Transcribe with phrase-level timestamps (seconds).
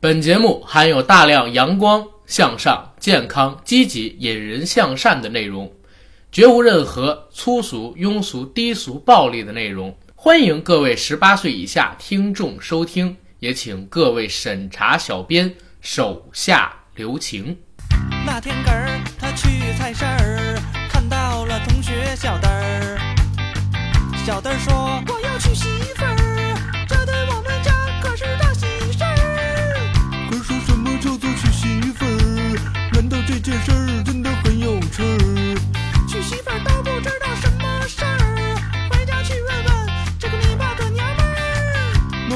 [0.00, 5.72] 本节目含有大量阳光、向上、健康、积极、引人向善的内容，
[6.30, 9.92] 绝无任何粗俗、庸俗、低俗、暴力的内容。
[10.14, 17.58] 欢迎各位十八岁以下听众收听，也请各位审查小编手下留情。
[18.24, 23.00] 那天个儿，他去菜市儿，看到了同学小灯儿。
[24.24, 25.66] 小灯儿说：“我要娶媳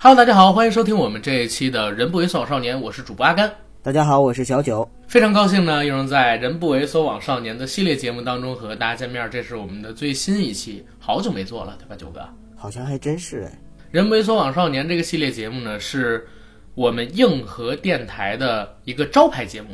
[0.00, 3.52] Hello，大家好，欢迎收听我们这一期的《人不猥琐少年》，我是主播阿甘。
[3.82, 4.88] 大家好，我是小九。
[5.08, 9.28] 非常高兴呢，又能在《人不猥琐网少年》的系列节目当中和大家见面。
[9.28, 12.20] 这是我们的最新一期，好久没做了，对吧，九哥？
[12.54, 13.48] 好像还真是哎，
[13.90, 16.24] 《人不猥琐网少年》这个系列节目呢，是
[16.76, 19.70] 我们硬核电台的一个招牌节目。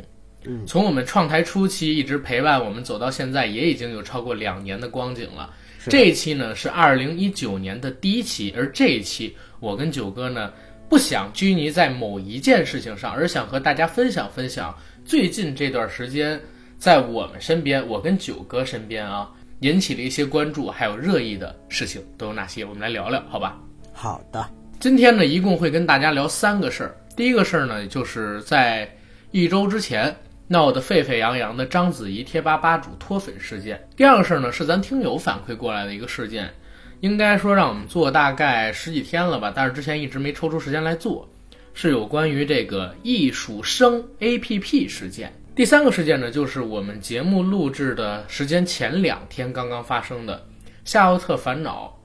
[0.47, 5.51] 嗯从我们创台初期一直陪伴我们走到现在，也已经有超过两年的光景了。
[5.85, 10.51] 是这一期呢是二零一九年的第一期，而这一期我跟九哥呢
[10.89, 16.39] 不想拘泥在某一件事情上，而想和大家分享分享最近这段时间
[16.77, 23.57] 在我们身边，我跟九哥身边啊引起了一些关注还有热议的事情都有哪些，我们来聊聊，好吧？
[23.93, 24.47] 好的，
[24.79, 26.95] 今天呢，一共会跟大家聊三个事儿。
[27.15, 28.89] 第一个事儿呢，就是在
[29.31, 30.13] 一周之前
[30.47, 33.87] 闹得沸沸扬扬的章子怡贴吧吧主脱粉事件。
[33.95, 36.53] 第二个事儿呢，是咱听友反馈过来的一个事件，
[36.99, 41.27] 应该说让我们做大概十几天了吧，但是之前一直没抽出时间来做，
[41.73, 45.33] 是有关于这个艺术生 APP 事件。
[45.55, 50.37] 第三个事件呢，就是我们节目录制的时间前两天刚刚发生的
[50.83, 51.97] 《夏洛特烦恼》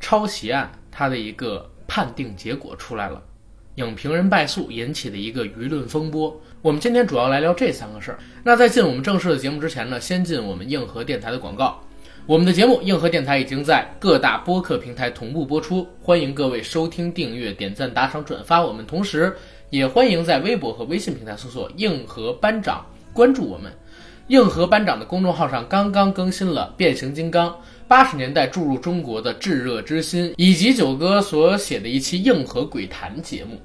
[0.00, 3.22] 抄袭案，它的一个判定结果出来了，
[3.74, 6.40] 影评人败诉引起的一个舆论风波。
[6.62, 8.18] 我们今天主要来聊这三个事儿。
[8.44, 11.80] 那在进我们正式的节目之前呢，先进我们硬核电台的广告。
[12.24, 18.86] 我们的节目硬核电台已经在各大播客平台同步播出，欢迎各位收听、订阅、点赞、打赏、转发我们。
[18.86, 19.34] 同时，
[19.70, 23.72] 也欢迎在微博和微信平台搜索“硬核班长”，关注我们。
[24.28, 27.50] 硬核班长的公众号上刚刚更新了《变形金刚》
[27.88, 33.60] 八十年代注入中国的炙热之心，以及九哥所写的一期硬核鬼谈节目。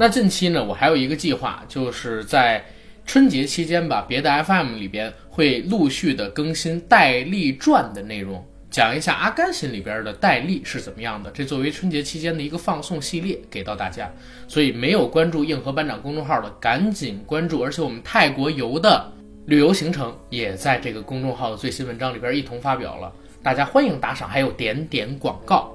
[0.00, 2.64] 那近期呢，我还有一个计划，就是在
[3.04, 11.30] 春节期间吧，别的 FM 里边会陆续的更新戴笠传的内容，讲一下阿甘心里边的戴笠是怎么样的。
[11.32, 14.08] 这作为春节期间的一个放送系列给到大家，
[14.46, 19.10] 所以没有关注硬核班长公众号的赶紧关注，而且我们泰国游的
[19.46, 25.72] 旅游行程也在这个公众号的最新文章里边一同发表了，大家欢迎打赏，还有点点广告。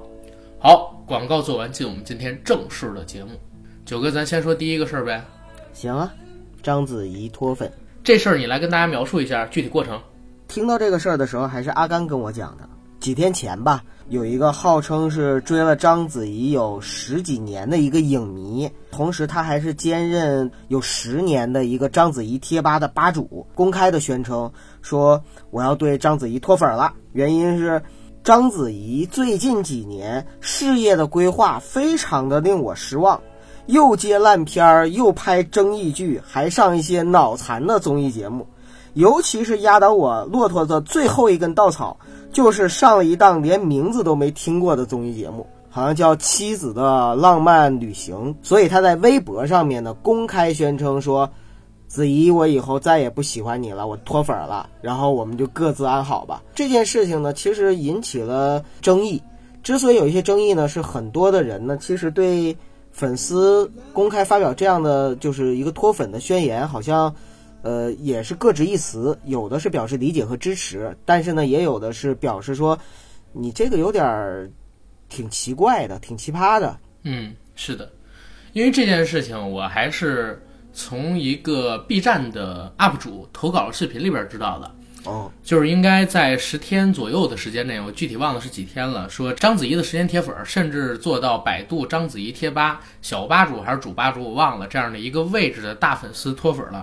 [0.58, 3.32] 好，广告做完，进我们今天正式的节目。
[3.84, 5.22] 九哥，咱先说第一个事儿呗。
[5.74, 6.10] 行啊。
[6.62, 7.70] 章子怡脱粉，
[8.02, 10.00] 这事儿你来跟大家描述一下具体过程。
[10.48, 12.66] 听到这个事儿的时候，还是阿甘跟我讲的。
[12.98, 27.82] 几天前吧，有一个号称是追了章子怡有十几年的一个影迷，同时他还是兼任有十年的一个章子怡贴吧的吧主，公开的宣称说我要对章子怡脱粉了，原因是
[28.22, 33.20] 章子怡最近几年事业的规划非常的令我失望。
[33.66, 38.46] 又接烂片儿，又拍争议剧，还上一些脑残的综艺节目。
[38.92, 41.96] 尤其是压倒我骆驼的最后一根稻草，
[42.32, 48.32] 就是上了一档连名字都没听过的综艺节目，好像叫《妻子的浪漫旅行》。
[48.46, 51.28] 所以他在微博上面呢公开宣称说
[51.88, 59.20] ：“子怡，我以后再也不喜欢你了，我脱粉了，然后我们就各自安好吧。”这件事情呢，其实引起了争议。
[59.64, 62.56] 之所以有一些争议呢，是很多的人呢，其实对。
[62.94, 67.12] 粉丝公开发表这样的就是一个脱粉的宣言，好像，
[67.62, 72.78] 呃，也是各执一词，有的是表示理解和支持，但是呢，也有的是表示说，
[73.32, 74.48] 你这个有点儿
[75.08, 76.78] 挺奇怪的，挺奇葩的。
[77.02, 77.90] 嗯，是的，
[78.52, 80.40] 因为这件事情，我还是
[80.72, 84.70] 从一个 B 站的 UP 主投稿视频里边知道的。
[85.04, 89.08] 哦，就是应该在十天左右的时间内，我具体忘了是几天了。
[89.08, 96.82] 说章子怡的时间铁粉，甚至做到百度章子怡贴吧小吧主还是主吧主，我忘了这样的一个位置的大粉丝脱粉了，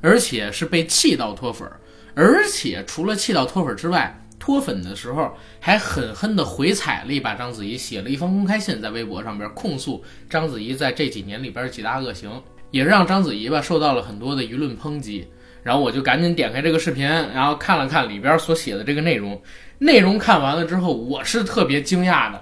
[0.00, 1.68] 而且是被气到脱粉，
[2.14, 12.30] 而且除了气到脱粉之外，脱粉的时候还狠狠地回踩了一把章子怡，写了一封公开信在微博上边控诉章子怡在这几年里边几大恶行，
[12.70, 15.26] 也让章子怡吧受到了很多的舆论抨击。
[15.66, 17.04] 然后我就赶紧点开这个视频，
[17.34, 19.36] 然后看了看里边所写的这个内容。
[19.78, 22.40] 内容看完了之后，我是特别惊讶的。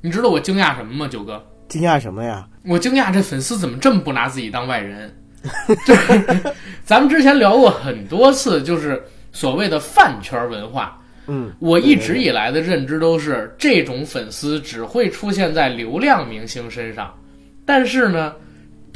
[0.00, 1.44] 你知道我惊讶什么吗，九哥？
[1.68, 2.48] 惊讶什么呀？
[2.64, 5.14] 我惊讶这粉丝怎么这么不拿自己当外人？
[5.86, 6.54] 就是
[6.84, 8.98] 咱们之前聊过很多次，就是
[9.30, 10.98] 所谓的饭圈文化。
[11.26, 17.14] 嗯，我一直以来的认知都是，这种粉丝只会出现在流量明星身上。
[17.66, 18.32] 但是呢，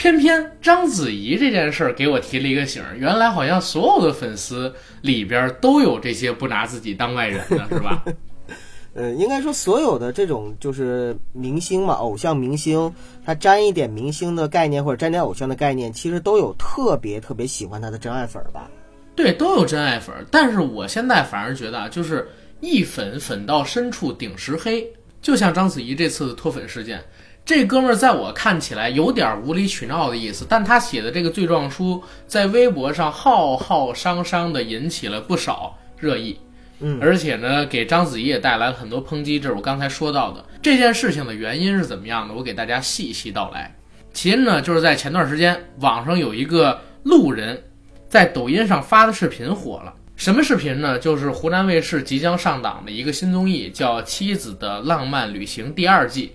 [0.02, 8.04] 偏偏章子怡这件事儿给我提了一个醒儿，原来好像所有的粉丝里边都有这些不拿自己当外人的，是吧？
[8.94, 12.92] 呃， 应该说所有的这种就是明星嘛，偶像明星，
[13.24, 18.68] 他沾一点明星的概念或者沾点偶像的概念，其实都有特别特别喜欢他的真爱粉儿吧。
[19.14, 22.28] 对，都有真爱粉儿，但是我现在反而觉得啊，就是
[22.58, 24.84] 一粉粉到深处顶石黑，
[25.20, 27.00] 就像章子怡这次的脱粉事件，
[27.44, 36.38] 这哥们儿在我看起来有点无理取闹的意思，但他写的这个罪状书在微博上浩浩汤汤的引起了不少热议。
[36.84, 43.72] 嗯而且呢，给章子怡也带来了很多抨击，这是我刚才说到的这件事情的原因是怎么样的，我给大家细细道来。
[44.12, 47.62] 起因呢，就是在前段时间，网上有一个路人
[48.08, 49.94] 在抖音上发的视频火了。
[50.16, 50.98] 什么视频呢？
[50.98, 56.32] 就是湖南卫视即将上档的一个新综艺，叫《妻子的浪漫旅行》第二季。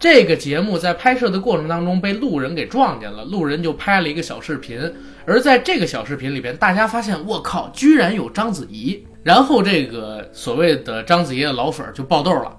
[0.00, 4.80] 这个节目在拍摄的过程当中被路人给撞见了，路人就拍了一个小视频。
[5.26, 9.06] 而在这个小视频里边，大家发现，我靠，居然有章子怡。
[9.22, 12.56] 然后这个所谓的章子怡的老粉就爆豆了，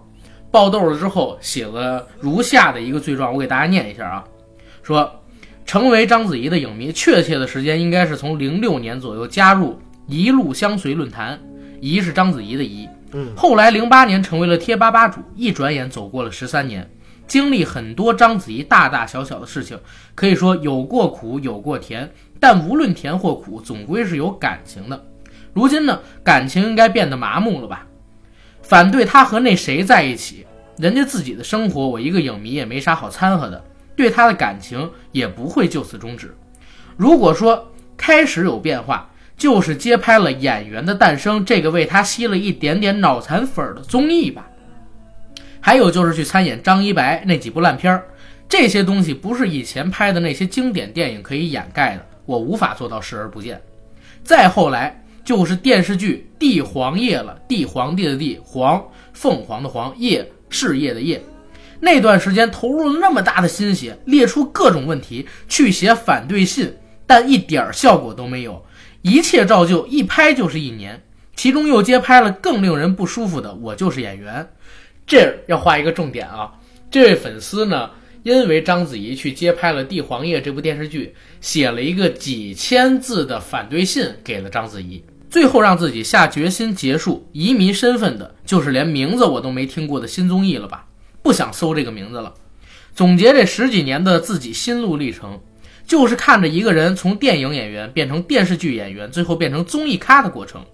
[0.52, 4.24] 爆豆了之后写了如下的一个罪状，我给大家念一下啊，
[4.84, 5.12] 说
[5.66, 11.40] 成为章子怡的影迷，确切的时间应该是从零六年左右加入一路相随论坛，
[11.80, 16.88] 怡是章子怡的怡，嗯，后来零八年成为了贴吧吧主，一转眼走过了十三年。
[17.32, 19.80] 经历很多章子怡大大小小的事情，
[20.16, 22.12] 可以说有过苦，有过甜，
[22.42, 25.02] 但无论甜或苦，总归是有感情的。
[25.54, 27.88] 如今呢，感情应该变得麻木了吧？
[28.62, 30.46] 反对他和那谁在一起，
[30.76, 33.64] 人家自己的生活，我一个影迷也没啥好掺和的，
[33.96, 36.36] 对他的感情也不会就此终止。
[36.98, 44.50] 如果说开始有变化，就是接拍了《演员的诞生》这个为他吸了一点点脑残粉的综艺吧。
[45.62, 48.04] 还有就是去参演张一白那几部烂片儿，
[48.50, 53.62] 这些东西不是以前拍的那些经典电影可以掩盖的，我无法做到视而不见。
[54.24, 61.24] 再后来就是电视剧《帝皇夜》了，帝皇帝的帝，皇凤凰的凰，夜事业的业。
[61.80, 66.76] 那段时间投入了那么大的心血，列出各种问题去写反对信，
[67.08, 68.64] 但一点儿效果都没有，
[69.02, 71.02] 一切照旧，一拍就是一年。
[71.36, 74.44] 其中又接拍了更令人不舒服的《我就是演员》。
[75.12, 76.54] 这要画一个重点啊！
[76.90, 77.90] 这位粉丝呢，
[78.24, 90.88] 因为章子怡去接拍了《帝皇夜》这部电视剧，写了一个几千字的反对信给了章子怡，最后让自己下决心结束移民身份的，就是连名字我都没听过的新综艺了吧？
[91.22, 92.34] 不想搜这个名字了。
[92.96, 95.42] 总结这十几年的自己心路历程，
[95.86, 100.66] 就是看着一个人从电影演员变成电视剧演员，最后变成综艺咖的过程。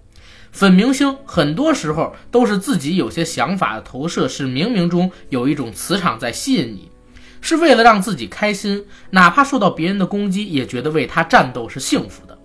[0.50, 6.90] 粉明星很多时候都是自己有些想法的投射，是冥冥中有一种磁场在吸引你，
[7.40, 12.36] 是为了让自己开心，哪怕受到别人的攻击，也觉得为他战斗是幸福的。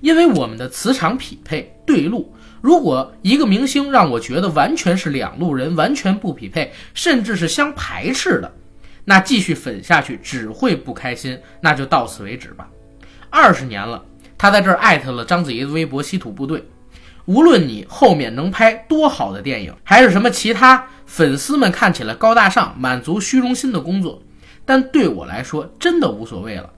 [0.00, 2.32] 因为我们的磁场匹配对路。
[2.60, 8.52] 如果一个明星让我觉得完全是两路人，完全不匹配，甚至是相排斥的，
[9.04, 12.68] 那继续粉下去只会不开心，那就到此为止吧。
[13.30, 14.04] 二十年了，
[14.36, 16.62] 他在这儿艾特了章子怡的微博“稀土部队”。
[17.26, 24.22] 无论你后面能拍多好的电影，还是什么其他粉丝们看起来高大上、满足虚荣心的工作，
[24.64, 26.70] 但对我来说真的无所谓了，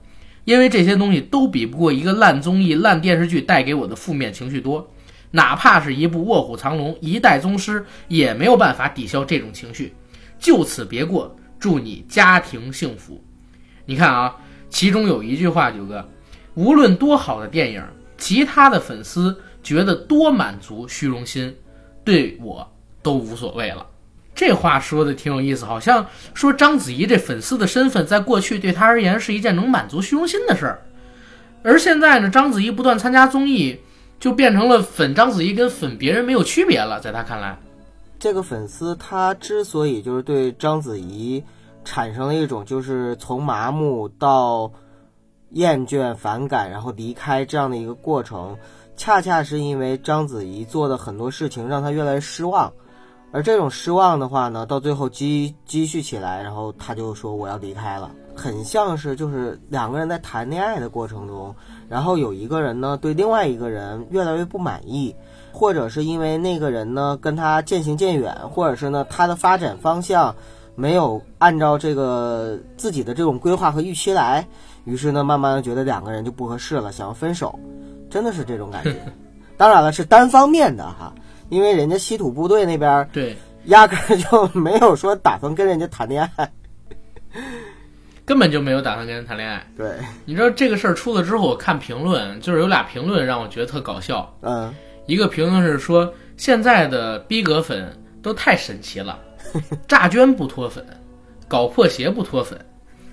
[0.43, 4.91] 因为这些东西都比不过一个烂综艺、烂电视剧带给我的负面情绪多。
[5.31, 9.93] 哪怕是一部《卧虎藏龙》《一代宗师》，也没有办法抵消这种情绪。
[10.39, 13.23] 就此别过，祝你家庭幸福。
[13.85, 14.35] 你看啊，
[14.69, 16.09] 其中有一句话，九哥，
[16.55, 17.83] 无论多好的电影，
[18.17, 21.55] 其他的粉丝觉得多满足虚荣心，
[22.03, 22.67] 对我
[23.01, 23.85] 都无所谓了。
[24.35, 30.81] 这话说的挺有意思，好像说章子怡这粉丝的身份，在过去对她而言是一件能满足虚荣心的事儿，
[31.61, 33.77] 而现在呢，章子怡不断参加综艺，
[34.17, 37.59] 就变成了粉章子怡跟粉别人没有区别了，在他看来，
[38.17, 41.43] 这个粉丝他之所以就是对章子怡
[41.83, 44.71] 产生了一种就是从麻木到
[45.51, 48.55] 厌倦、反感，然后离开这样的一个过程，
[48.99, 52.69] 恰恰是因为章子怡做的很多事情让他越来越失望，
[53.31, 61.55] 而这种失望的话呢，到最后积积蓄起来，然后他就说我要离开了，很像是就是两个人在谈恋爱的过程中，
[61.87, 65.15] 然后有一个人呢对另外一个人越来越不满意，
[65.53, 70.35] 或者是因为那个人呢跟他渐行渐远，或者是呢他的发展方向
[70.75, 74.45] 没有按照这个自己的这种规划和预期来，
[74.83, 77.57] 于是呢慢慢的觉得两个人就不合适了，想要分手，
[78.09, 78.95] 真的是这种感觉。
[79.57, 81.13] 当然了，是单方面的哈，
[81.49, 86.51] 因为人家稀土部队那边对，压根儿就没有说打算跟人家谈恋爱。
[88.25, 89.65] 根本就没有打算跟人谈恋爱。
[89.75, 89.91] 对，
[90.23, 94.31] 你知道这个事儿出了之后，我看评论，就是有俩评论让我觉得特搞笑。
[94.41, 94.73] 嗯，
[95.07, 99.19] 一个评论是说，现在的逼格粉都太神奇了，
[99.87, 100.85] 诈捐不脱粉，
[101.47, 102.57] 搞破鞋不脱粉，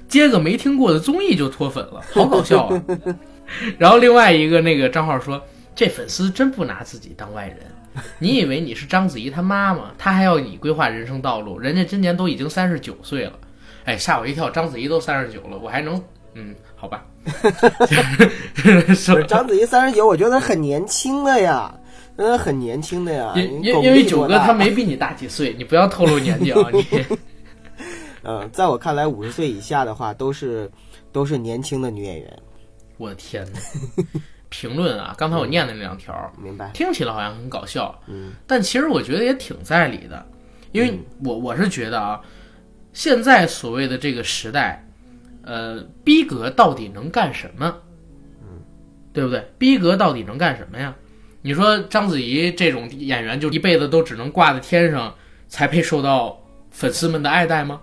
[0.06, 2.82] 接个没听过的综艺就脱粉了，好搞笑啊！
[3.78, 5.40] 然后另外一个那个账号说，
[5.74, 7.58] 这粉丝真不拿自己当外人。
[8.18, 9.92] 你以为你是章子怡她妈吗？
[9.96, 13.32] 她还要你规划人生道路，人家今年都已经三十九岁了。
[13.84, 14.50] 哎，吓我一跳！
[14.50, 16.02] 章子怡都三十九了，我还能
[16.34, 17.04] 嗯，好吧。
[18.94, 21.72] 说章子怡三十九，我觉得很年轻的呀，
[22.16, 23.32] 嗯很年轻的呀。
[23.36, 26.68] 因因因为九哥他没比你大几岁，你不要透露年纪啊！
[26.72, 26.84] 你
[28.24, 30.70] 嗯，在我看来，五十岁以下的话都是
[31.12, 32.42] 都是年轻的女演员。
[32.96, 33.60] 我的天哪！
[34.48, 36.70] 评论啊，刚才我念的那两条，明白？
[36.72, 40.24] 听起来好像很搞笑，嗯，但其实我觉得也挺在理的，
[40.72, 42.20] 因为我我是觉得啊，
[42.92, 44.82] 现在所谓的这个时代，
[45.42, 47.76] 呃，逼格到底能干什么？
[48.40, 48.60] 嗯，
[49.12, 49.44] 对不对？
[49.58, 50.94] 逼格到底能干什么呀？
[51.42, 55.12] 你说章子怡这种演员，就一辈子都只能挂在天上，
[55.48, 57.80] 才配受到粉丝们的爱戴吗？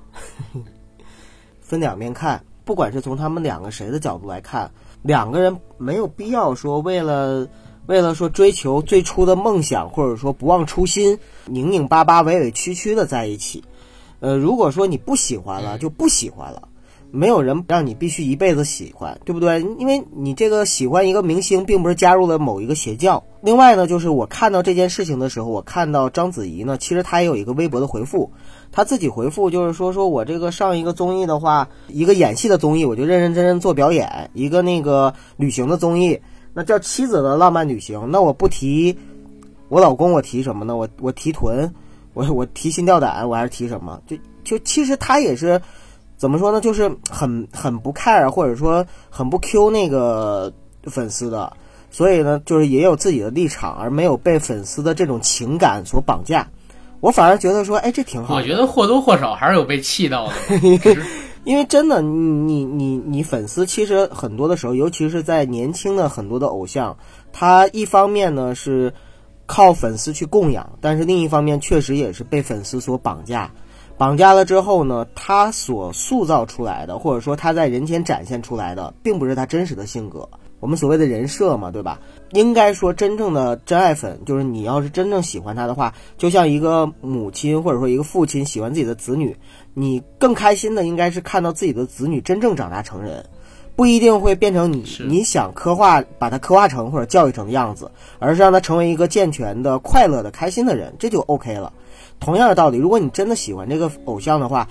[1.62, 4.70] 分两面看，不管是从他们两个谁的角度来看，
[5.03, 7.48] 两个人没有必要说为了
[7.86, 13.63] 为了说追求最初的梦想，或者说不忘初心，拧拧巴巴、委委屈屈的在一起。
[14.22, 16.69] 呃，如果说你不喜欢了，就不喜欢了。
[17.12, 19.62] 没有人让你必须一辈子喜欢，对不对？
[19.77, 23.24] 因为你这个喜欢一个明星，并不是加入了某一个邪教。
[23.43, 28.31] 另外呢，就是我看到这件事情的时候，我看到章子怡呢，其实她也有一个微博的回复，
[28.73, 36.19] 他自己回复就是说，说我这个上一个综艺的话，一个演戏的综艺，我就认认真真做表演；一个那个旅行的综艺，
[36.53, 38.97] 那叫《妻子的浪漫旅行》，那我不提
[39.69, 40.75] 我老公，我提什么呢？
[40.75, 41.73] 我我提臀，
[42.13, 44.01] 我我提心吊胆，我还是提什么？
[44.05, 45.61] 就就其实他也是。
[46.15, 46.61] 怎么说呢？
[46.61, 50.53] 就是很很不 care，或者说很不 Q 那个
[50.83, 51.51] 粉丝的，
[51.91, 56.47] 所以呢，就是也有自己的立场，而没有被粉丝的这种情感所绑架。
[57.03, 58.41] 我反而觉得说，哎，这挺好我。
[58.41, 60.33] 觉得或多或少还是有被气到的。
[61.43, 66.95] 因为真的，你你你你粉丝其实很多的时候，尤其是在年轻的很多的偶像，
[67.33, 68.93] 他一方面呢是
[69.45, 73.51] 靠粉丝去供养，但是另一方面确实也是被粉丝所绑架。
[73.98, 80.29] 绑架了之后呢，他所塑造出来的，或者说他在人前展现出来的，并不是他真实的性格。
[80.63, 82.00] 我们所谓的人设嘛，对吧？
[82.32, 89.36] 应该说，真正的真爱粉，就是你要是真正喜欢他的话，就像一个母亲或者说一个父亲喜欢自己的子女，
[89.74, 93.25] 你更开心的应该是看到自己的子女真正长大成人，
[93.75, 101.74] 不一定会变成你你想刻画把他刻画成或者教育成的样子，而是让他成为一个健全的、快乐的、开心的人，这就 OK 了。
[102.22, 104.65] 同样的道理，如果你真的喜欢这个偶像的话，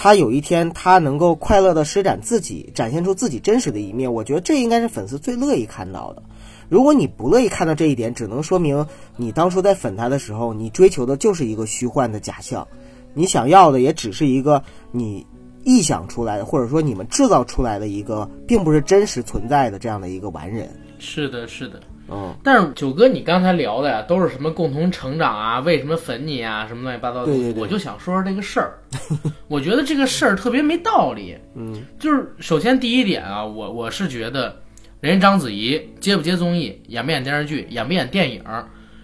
[0.00, 6.22] 他有一天他能够快乐的施展自己，展现出自己真实的一面，我觉得这应该是粉丝最乐意看到的。
[6.68, 8.86] 如果你不乐意看到这一点，只能说明
[9.16, 12.68] 你当初在粉他的时候，你追求的就是一个虚幻的假象，
[13.12, 14.62] 你想要的也只是一个
[14.92, 15.26] 你
[15.64, 20.70] 臆想出来的，或者说你们制造出来的一个，并不是真实存在的这样的一个完人。
[21.00, 21.80] 是的，是的。
[22.10, 27.26] 嗯，但是九哥，你刚才聊的呀，都是什么共同成长啊，为什么粉你啊，什么乱七八糟的。
[27.26, 28.78] 对对对我就想说说这个事儿，
[29.48, 31.36] 我觉得这个事儿特别没道理。
[31.54, 34.56] 嗯，就是首先第一点啊，我我是觉得，
[35.00, 38.42] 人家章子怡接不接综艺，演不演电视剧，演不演电影，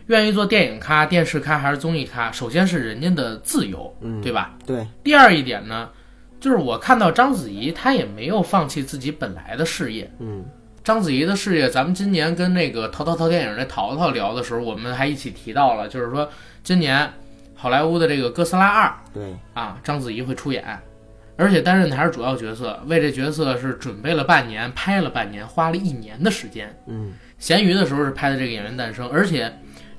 [0.06, 4.54] 愿意做电影咖、电视咖还是综艺咖，首先是人家的自由，嗯对吧？
[4.66, 5.88] 对，第二一点呢，
[6.40, 10.44] 就是我看到章子怡她也没有放弃自己本来的事业，嗯
[10.85, 16.29] 章子怡的事业，咱们今年跟那个淘淘淘电影那淘淘聊的时候，我们还一起提到了，就是说
[16.62, 17.11] 今年
[17.55, 20.62] 好莱坞的这个《哥斯拉二》对，啊，章子怡会出演，
[21.38, 26.79] 而且担任的还是主要角色，为这角色是准备了半年，拍了半年，花了一年的时间。
[26.87, 29.50] 嗯，闲鱼的时候是拍的这个《演员诞生》，而且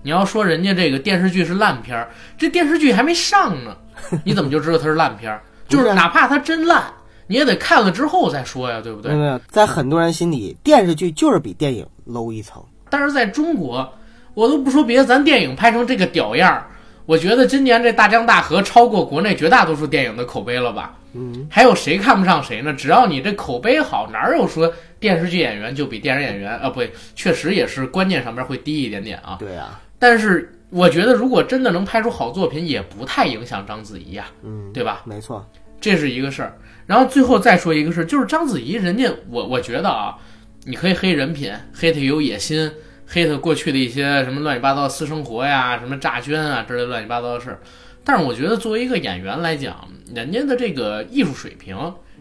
[0.03, 3.75] 你要说人家这个电视剧是烂片儿，这电视剧还没上呢，
[4.23, 5.41] 你怎么就知道它是烂片儿？
[5.67, 6.83] 就是哪怕它真烂，
[7.27, 9.11] 你也得看了之后再说呀，对不对？
[9.11, 12.63] 没有没有，在很多人心里，电视剧就是比电影 low 一层。
[12.89, 13.91] 但是在中国，
[14.33, 16.67] 我都不说别的，咱电影拍成这个屌样儿，
[17.05, 20.97] 我觉得今年这大江大河超过国内绝大多数电影的口碑了吧？
[21.13, 22.73] 嗯，还有谁看不上谁呢？
[22.73, 26.69] 只要你这口碑好，哪有说电视剧演员就比电影演员啊？
[26.69, 29.37] 不对，确实也是观念上面会低一点点啊。
[29.39, 35.03] 对啊，但是我觉得，如果真的能拍出好作品，也不太影响章子怡呀、嗯，对吧？
[35.05, 35.45] 没错，
[35.79, 36.57] 这是一个事儿。
[36.85, 40.17] 然后最后再说一个事儿，就是章子怡，人家我我觉得啊，
[40.65, 42.71] 你可以黑人品，黑她有野心，
[43.07, 47.59] 黑她过去的一些什么乱七八糟私生活呀，什么诈捐啊之类乱七八糟的事儿。
[48.03, 49.75] 但是我觉得作为一个演员来讲，
[50.13, 51.75] 人家的这个艺术水平、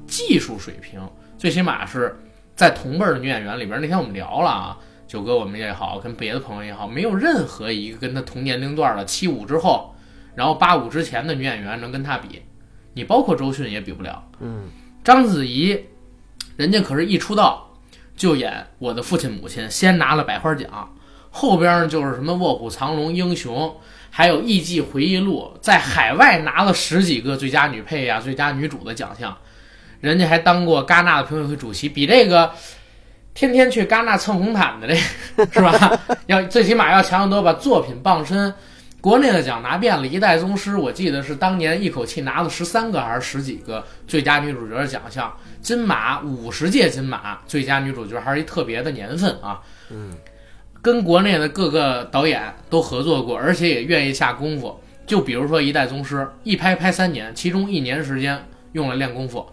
[0.06, 0.98] 技术水平，
[1.36, 2.16] 最起码是
[2.56, 3.78] 在同辈的女演员里边。
[3.82, 9.94] 那天我们聊了啊，九哥我们也好，跟别的朋友也好，没有任何一个跟她同年龄段的七五之后，
[10.34, 12.40] 然后八五之前的女演员能跟她比。
[12.94, 14.24] 你包括周迅也比不了。
[14.40, 14.62] 嗯，
[15.04, 15.78] 章子怡，
[16.56, 17.70] 人家可是一出道
[18.16, 20.94] 就演《我的父亲母亲》，先拿了百花奖，
[21.30, 23.68] 后边就是什么《卧虎藏龙》《英雄》，
[24.10, 29.36] 还有《艺伎回忆录》，在海外拿了十几个最佳女配呀、最佳女主的奖项，
[30.00, 32.50] 人家还当过戛纳的评委会主席，比这个。
[33.36, 34.94] 天天去戛纳蹭红毯的这
[35.46, 36.00] 是吧？
[36.26, 38.54] 要最起码要强得多，把作品傍身。
[39.04, 45.30] 国内的奖拿遍了，一代宗师，我记得是当年一口气拿了十三个还是十几个最佳女主角的奖项，
[45.60, 49.60] 金马五十届金马最佳女主角还是一特别的年份啊。
[49.90, 50.10] 嗯，
[50.80, 54.80] 跟国内的各个导演都合作过，而且也愿意下功夫。
[55.06, 58.42] 就比如说一代宗师，一拍拍三年，其中一年时间
[58.72, 59.46] 用来练功夫，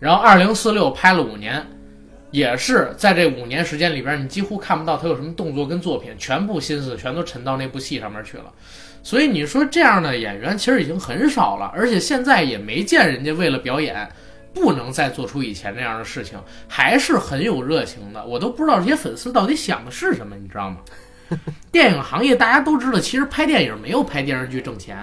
[0.00, 1.64] 然后二零四六拍了五年，
[2.32, 8.52] 也是在这五年时间里边，你几乎看不到他有什么动作跟作品，全部心思全都沉到那部戏上面去了。
[9.06, 14.08] 所以你说这样的演员其实已经很少了，而且现在也没见人家为了表演
[14.52, 18.26] 不能再做出以前那样的事情，还是很有热情的。
[18.26, 20.78] 我都不知道这些粉丝到底想的是什么，你知道吗？
[21.70, 24.98] 电影行业大家都知道，其实拍电影没有拍电视剧挣钱。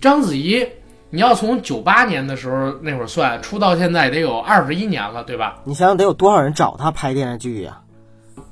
[0.00, 0.64] 章子怡，
[1.10, 5.58] 你要从九八年的时候那会儿算，出道现在得有二十一年了，对吧？
[5.64, 7.80] 你想想得有多少人找他拍电视剧呀、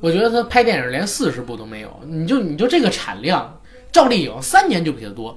[0.01, 3.58] 我觉得他拍电影连四十部都没有，你就你就这个产量，
[3.93, 5.37] 赵丽颖三年就比他多，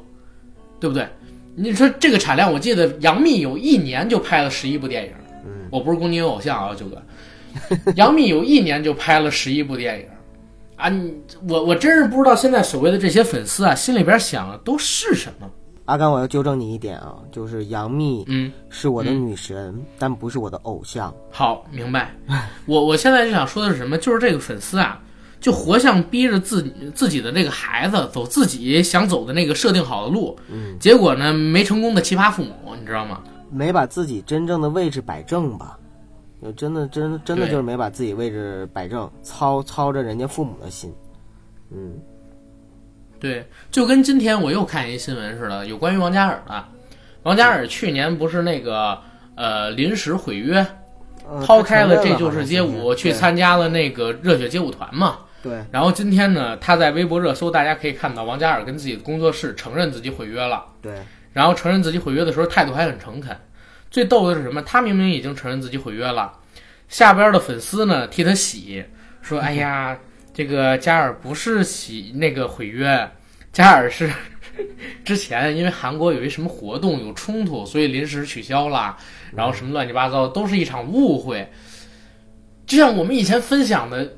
[0.80, 1.08] 对不对？
[1.56, 5.12] 你说这个产量，我记得杨幂有一年就拍了十一部电影，
[5.46, 7.02] 嗯，我不是攻击你偶像啊，九哥，
[7.96, 10.06] 杨幂有一年就拍了十一部电影，
[10.78, 11.14] 啊，你
[11.50, 15.50] 我我真是不知道现在所谓的这些粉丝啊，心里边想的都是什么？
[15.86, 21.14] 阿甘，我要纠正你一点啊，就是杨幂嗯，是我的女神，但不是我的偶像。
[21.30, 22.16] 好，明白。
[22.66, 23.98] 我我现在就想说的是什么？
[23.98, 25.02] 就是这个粉丝啊，
[25.41, 33.21] 就活像逼着自己自己的这个孩子走自己想走的那个设定好的路，嗯，结果呢没成功的奇葩父母，你知道吗？
[33.49, 35.77] 没把自己真正的位置摆正吧？
[36.41, 40.93] 就真的真真的就是没把自己位置摆正，操操着人家父母的心。
[41.71, 41.93] 嗯
[43.19, 46.65] 对，就跟今天我又看一新闻似的，有关于王嘉尔的。
[47.23, 48.97] 王嘉尔去年不是那个
[49.36, 50.65] 呃临时毁约，
[51.30, 55.17] 呃抛开了这就是街舞，去参加了那个热血街舞团嘛。
[55.41, 60.65] 对对然后今天呢，他在微博热搜，大家可以看到王嘉尔跟自己的工作室承认自己毁约了。
[60.82, 60.93] 对，
[61.34, 63.36] 然后承认自己毁约的时候态度还很诚恳。
[63.89, 64.62] 最逗的是什么？
[64.62, 66.32] 他明明已经承认自己毁约了，
[66.88, 68.86] 下边的粉丝呢替他洗，
[69.21, 69.97] 说：“哎呀，
[70.34, 73.10] 这个嘉尔不是洗那个毁约，
[73.51, 74.10] 嘉尔是
[75.04, 78.95] 之前因为韩国有一什么活动有冲突，所以临时取消了，
[79.34, 81.49] 然后什么乱七八糟，都是一场误会。
[82.65, 84.13] 就像我们以前分享的，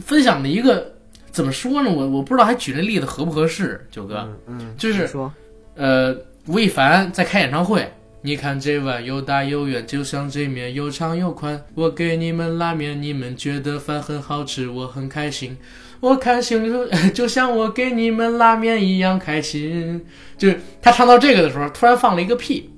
[0.00, 0.94] 分享的一个
[1.30, 1.90] 怎么说呢？
[1.90, 4.28] 我我不知道还举这例子合不合适，九哥。
[4.46, 5.32] 嗯嗯，就是说
[5.74, 7.90] 呃，吴亦凡在开演唱会。
[8.24, 11.60] 你看这碗又大又圆，就像这面又长又宽。
[11.74, 15.56] 我给你们拉面，你们觉得饭很好吃，我很开心。
[15.98, 20.04] 我开心就 就像我给你们拉面一样开心。
[20.38, 22.70] 就是他唱到这个的时候，突然放了一个屁。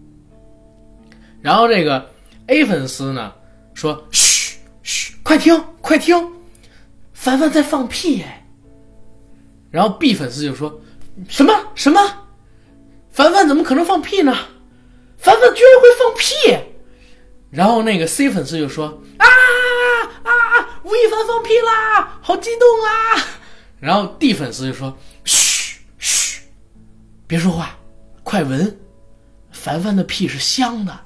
[1.42, 2.08] 然后这个
[2.46, 3.30] A 粉丝呢
[3.74, 6.16] 说：“嘘嘘，快听快听，
[7.24, 8.46] 凡凡在放屁哎。”
[9.72, 10.78] 然后 B 粉丝就说
[11.26, 11.98] ：“什么什么？
[13.10, 14.36] 凡凡怎么可能放屁呢？
[15.16, 16.74] 凡凡居然会放屁！
[17.50, 19.26] 然后那个 C 粉丝就说：“啊
[20.22, 20.80] 啊！
[20.82, 23.24] 吴亦凡放屁啦，好激动啊！”
[23.80, 26.42] 然后 D 粉丝就说：“嘘嘘，
[27.26, 27.74] 别说话，
[28.22, 28.78] 快闻，
[29.50, 31.00] 凡凡的屁是香的。”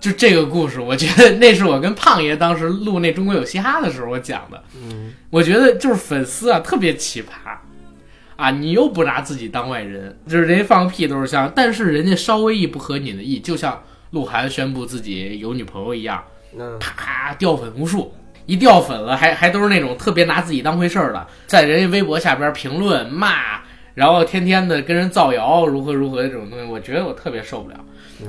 [0.00, 4.62] 就这个故事，我觉得那是我跟胖爷当时录那《中国有嘻哈》的时候我讲的。
[4.76, 7.26] 嗯，我觉得就是粉丝啊，特别奇葩
[8.36, 8.50] 啊！
[8.50, 16.22] 你又不拿自己当外人，就是人家放个屁都是香，但是人家稍微一不合你的意，就像鹿晗宣布自己有女朋友一样，
[16.56, 18.14] 嗯，啪掉粉无数。
[18.46, 23.60] 一掉粉了，还还都是那种特别拿自己当回事儿的，在人家微博下边评论骂，
[23.94, 27.76] 然后天天的跟人造谣，如何如何的这种东西，我觉得我特别受不了。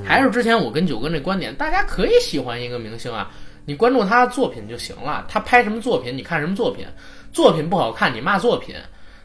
[0.06, 3.32] 还是之前我跟九哥那观点，大家可以喜欢一个明星啊，
[3.66, 6.86] 你关注他的作品就行了，他拍什么作品，你看什么作品，
[7.32, 8.76] 作品不好看你骂作品，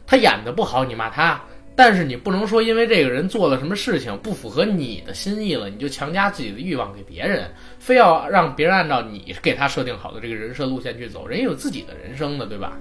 [0.05, 1.41] 他演的不好你骂他。
[1.77, 12.77] 但是你不能说因为这个人做了什么事情不符合你的心意了，你就强加自己的欲望给别人，非要让别人按照你给他设定好的这个人设路线去走，人也有自己的人生的，对吧？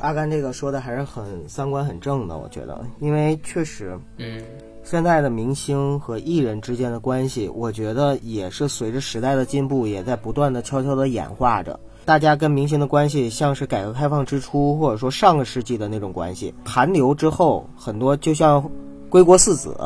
[0.00, 4.40] 阿甘这个说的还是很三观很正的，我觉得，因为确实嗯，
[4.88, 11.80] 现在的明星和艺人之间的关系，我觉得也是随着时代的进步，也在不断的悄悄的演化着。
[12.04, 16.54] 大家跟明星的关系像是改革开放之初，或者说上个世纪的那种关系。
[16.64, 18.70] 韩流之后，很多就像
[19.10, 19.76] 归国四子，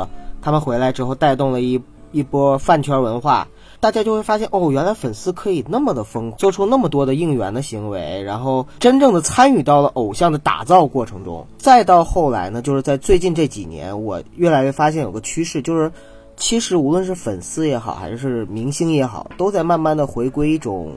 [0.43, 1.81] 他们回来之后带动了一
[2.13, 3.49] 一波饭圈文化，
[3.81, 11.47] 大家就会发现哦，原来粉丝可以那么的疯，做出那么多的应援的行为，然后真正的参与到了偶像的打造过程中。
[11.59, 15.91] 再到后来呢，就是在最近这几年，我越来越发现有个趋势，就是
[16.37, 20.93] 其实无论是粉丝也好，还是明星也好，都在慢慢的回归一种。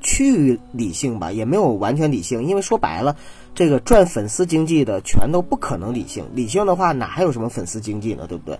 [0.00, 3.16] 趋于理性吧，也没有完全理性，因为说白了，
[3.52, 6.24] 这个赚粉丝经济的全都不可能理性。
[6.32, 8.24] 理性的话，哪还有什么粉丝经济呢？
[8.28, 8.56] 对不对？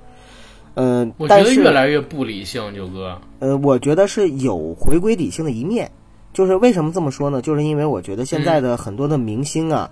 [0.74, 3.20] 嗯、我觉得越来越不理性，九哥。
[3.40, 5.90] 呃，我觉得是有回归理性的一面。
[6.32, 7.42] 就是为什么这么说呢？
[7.42, 9.90] 就是因为我觉得现在的很多的明星啊，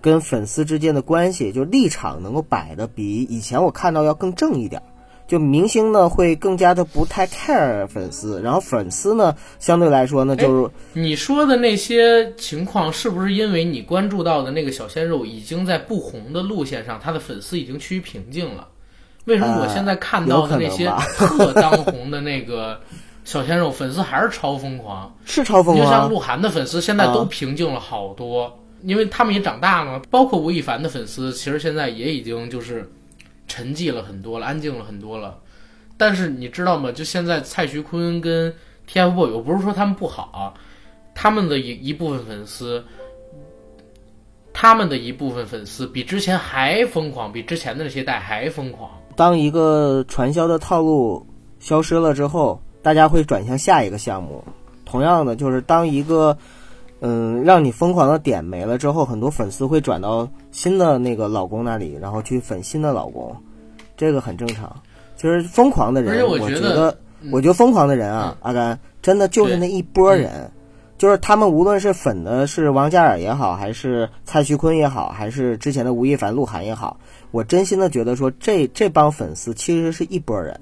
[0.00, 4.84] 跟粉丝之间的关系，就立场能够摆的比以前我看到要更正一点儿。
[5.26, 18.68] 就明星呢会更加的不太 care 粉丝，然后粉丝呢相对来说呢就是你说的那些情况，是不是因为你关注到的那个小鲜肉已经在不红的路线上，他的粉丝已经趋于平静了？
[19.28, 22.80] 为什么我现在看到的那些特当红的那个
[23.24, 25.14] 小鲜肉粉丝还是超疯狂？
[25.26, 30.02] 是超疯狂就像啊鹿晗的粉丝现在都啊平静了好多，因为他们也长大了嘛。
[30.10, 32.90] 包括吴亦凡的粉丝，其实现在也已经就是
[33.46, 35.38] 沉寂了很多了，安静了很多了。
[35.98, 36.90] 但是你知道吗？
[36.90, 38.50] 就现在蔡徐坤跟
[38.90, 40.54] TFBOYS，我不是说他们不好啊，
[41.14, 42.82] 他们的一一部分粉丝，
[44.54, 48.90] 他们的一部分粉丝比之前还疯狂，比之前的那些代还疯狂。
[49.18, 51.26] 当一个传销的套路
[51.58, 54.44] 消失了之后，大家会转向下一个项目。
[54.84, 56.38] 同样的，就是当一个
[57.00, 63.36] 嗯让你疯狂的点没了之后，很多粉丝会转到新的那个老公那里，然后去粉新的老公，
[63.96, 64.72] 这个很正常。
[65.16, 66.98] 其实疯狂的人，我我觉得得，
[67.32, 70.48] 我觉得疯狂的人啊，阿甘真的就是那一波人。
[70.96, 76.96] 就是他们无论是粉的是王嘉尔也好，还是蔡徐坤也好，还是之前的吴亦凡、鹿晗也好，
[77.30, 80.60] 我真心的觉得说这这帮粉丝其实是一拨人，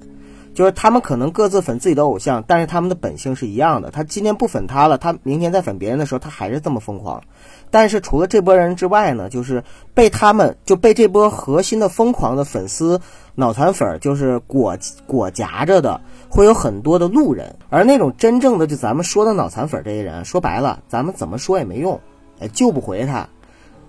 [0.53, 3.91] 就是他们可能各自粉自己的偶像，但是他们的本性是一样的。
[3.91, 7.23] 他今天不粉他了，他明天再粉别人的时候，他还是这么疯狂。
[7.69, 13.01] 但是除了这波人之外呢，就是被他们就被这波核心的疯狂的粉丝
[13.35, 15.99] 脑残粉儿就是裹裹夹着的，
[16.29, 17.55] 会有很多的路人。
[17.69, 21.99] 而那种真正的就咱们说的脑残粉这些人，说白了，咱们怎么说也没用，
[22.39, 23.27] 哎，救不回他。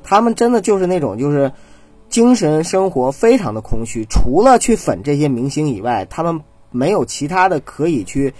[0.02, 1.52] 他们真的就是那种就是
[2.08, 6.40] 精神生活非常的空虚，除了去粉这些明星以外，他们
[6.70, 8.32] 没有其他的可以去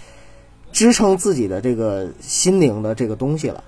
[0.71, 3.63] 支撑自己的这个心灵的这个东西了。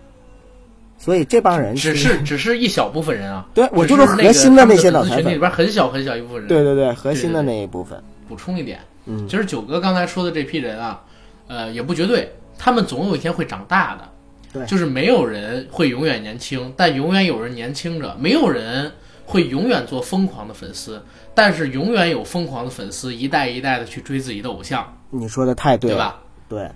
[0.97, 6.47] 所以这帮人只是只是一小部分人啊，对我就是是核心的那些脑残粉里边很小很小一部分人。
[6.47, 8.01] 对对对，核心的那一部分。
[8.27, 11.01] 补充一点，嗯其实九哥刚才说的这批人啊，
[11.47, 14.07] 呃，也不绝对，他们总有一天会长大的。
[14.53, 18.91] 对就是没有人会永远年轻，但永远有人年轻着；没有人
[19.25, 21.03] 会永远做疯狂的粉丝，
[21.34, 26.71] 但是永远有疯狂的粉丝一代一代的去追自己的偶像，你说的太对了，对吧？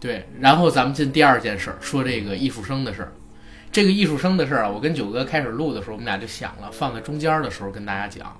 [0.00, 3.12] 对，对，然后咱们进第二件事儿，说这个艺术生的事儿。
[3.70, 8.34] 这个艺术生的事儿啊，我跟九哥开始录的时候，我们俩就想了，放在中间儿的时候跟大家讲。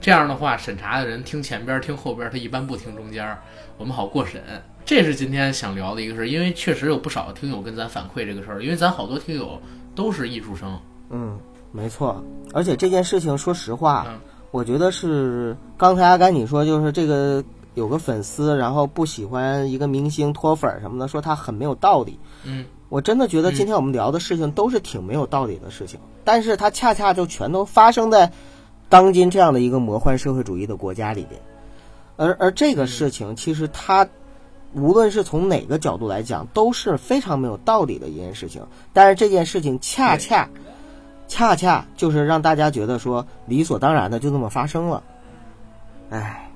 [0.00, 3.38] 这样的话，审查的人听前边儿听后边儿，他一般不听中间儿，
[3.78, 4.42] 我们好过审。
[4.84, 9.60] 这是今天想聊的一个事儿，因为确实有不少听友跟咱反馈这个事儿，因为咱好多听友
[9.94, 10.78] 都是艺术生。
[11.10, 11.38] 嗯，
[11.76, 12.24] 没错。
[12.54, 14.18] 而且这件事情，说实话，嗯
[14.50, 22.18] 我觉得是刚才阿甘你说，就是这个有个粉丝，然后不喜欢一个明星脱粉儿什么的，说他很没有道理。
[22.44, 28.32] 嗯，我真的觉得今天我们聊的事情都是挺没有道理的事情，但是它恰恰就全都发生在
[28.88, 31.38] 当今这样的一个魔幻社会主义的国家里边，
[32.16, 34.08] 而而这个事情其实它
[34.72, 38.62] 无论是从哪个角度来讲，都是非常没有道理的一件事情。
[38.94, 40.48] 但是这件事情恰恰
[41.28, 45.02] 恰恰就是让大家觉得说理所当然的就这么发生了，
[46.10, 46.50] 唉，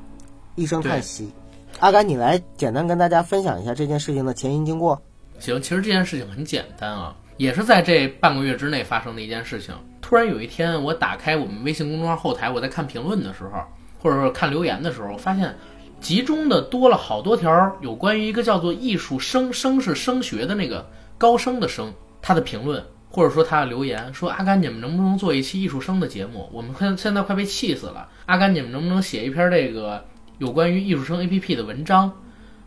[0.55, 1.31] 一声叹息。
[1.79, 5.01] 阿甘，你来简单跟大家分享一下这件事情的前因经过。
[5.39, 9.75] 行，其实这件事情很简单啊，也是在这半个月之内发生的一件事情。
[10.03, 13.63] 突然有一天，我打开我们微信公众号后台，我在看评论的时候，
[14.03, 15.55] 或者说看留言的时候，我发现
[16.01, 26.49] 集中的多了好多条有关于一个叫做艺术生生是升学的那个高升的升，他的评论或者说他的留言说：“阿甘，你们能不能做一期艺术生的节目？
[26.53, 28.09] 我们现现在快被气死了。
[28.27, 30.05] 阿甘，你们能不能写一篇这个
[30.39, 32.13] 有关于艺术生 APP 的文章？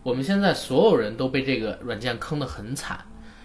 [0.03, 2.99] 我们现在所有人都被这个软件坑得很惨。”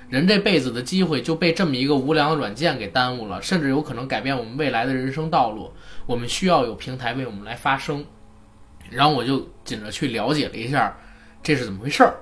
[0.08, 5.70] 人这辈子的机会就被这么一个无良的软件给耽误了，甚至有可能改变我们未来的人生道路。
[6.06, 8.04] 我们需要有平台为我们来发声。
[8.90, 10.96] 然后我就紧着去了解了一下
[11.42, 12.16] 这是怎么回事儿。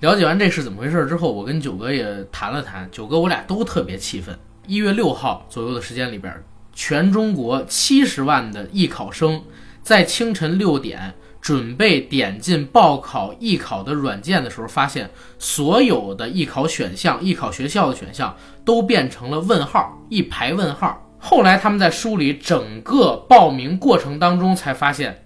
[0.00, 2.88] 了解完这是怎么回事之后，我跟九哥也谈了谈。
[2.92, 4.38] 九哥我俩都特别气愤。
[4.66, 6.34] 一月六号左右的时间里边，
[6.72, 9.42] 全中国七十万的艺考生
[9.82, 11.14] 在清晨六点。
[11.38, 21.08] 准备点进报考艺考的软件的时候，发现所有的艺考选项、艺考学校的选项都变成了问号，一排问号。
[21.20, 25.25] 后来他们在梳理整个报名过程当中，才发现，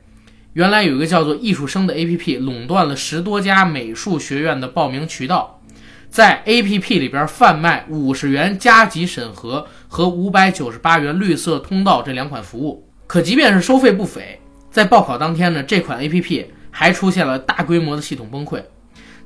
[0.52, 5.60] 原来有一个叫做艺术生的 APP 垄断了十多家美术学院的报名渠道，
[6.08, 12.84] 在 APP 里边贩卖五十元加急审核和五百九十八元绿色通道这两款服务。
[13.06, 14.40] 可即便是收费不菲。
[14.72, 18.60] 在报考当天呢，这款 APP 还出现了大规模的系统崩溃。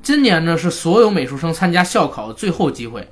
[0.03, 3.07] 今年呢是所有美术生参加校考的最后机会。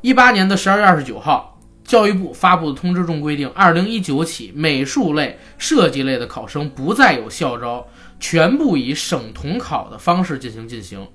[0.00, 1.57] 一八年的十二月二十九号，
[1.88, 7.88] 教育部发布的通知中规定，二零一九起，美术类、设计类的考生不再有校招，
[8.20, 11.08] 全部以省统考的方式进行进行。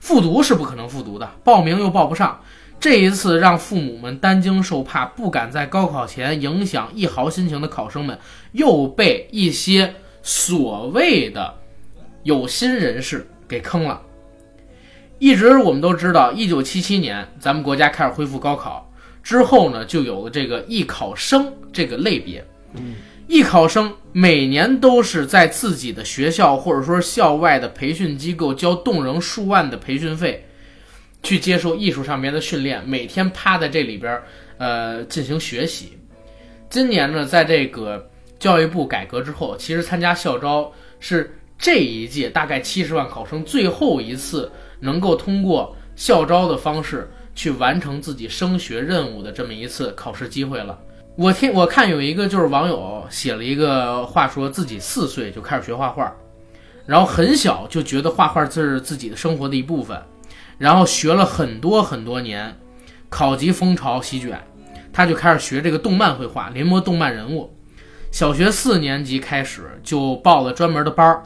[0.00, 2.38] 复读是不可能复读的，报名又报不上。
[2.78, 8.18] 这一次让父母们担惊受怕、不敢在高考前影响一毫心情的考生们，
[8.52, 11.54] 又被一些所谓的
[12.22, 14.02] 有心人士给坑了。
[15.18, 18.91] 一直我们都知道，一九七七年咱们国家开始恢复高考
[19.22, 22.44] 之后呢，就有了这个艺考生这个类别。
[22.74, 22.94] 嗯，
[23.28, 30.44] 艺考生每年都是在自己的学校或者说校外的培训机构交动人数万的培训费。
[31.24, 34.24] 去接受艺术上面的训练，每天趴在这里边儿，
[34.58, 35.96] 呃，进行学习。
[36.68, 50.78] 今年呢，在这个教育部改革之后，其实参加校招是这一届大概七十万考生最后一次能够通过校招的方式去完成自己升学任务的这么一次考试机会了。
[51.16, 56.10] 我听我看有一个就是网友写了一个话，说自己四岁就开始学画画，
[56.86, 60.00] 然后很小就觉得画画是自己的生活的一部分。
[60.58, 62.56] 然后学了很多很多年，
[63.08, 64.40] 考级风潮席卷，
[64.92, 67.52] 他就开始学这个动漫绘画，临摹动漫人物。
[68.10, 71.22] 小学四年级开始就报了专门的班儿，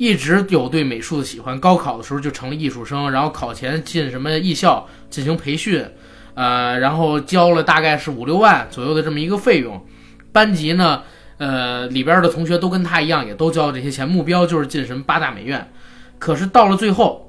[0.00, 1.60] 一直有对美术的喜欢。
[1.60, 5.84] 高考的时候就成了艺术生，然后考前进什么艺校进行培训，
[6.32, 9.78] 呃，然后交了大概是五六万左右的这么一个费用。
[10.32, 11.02] 班级呢，
[11.36, 15.70] 呃，里边的同学都跟他一样，也都交了这些钱，目标就是进什么八大美院。
[16.18, 17.26] 可是到了最后。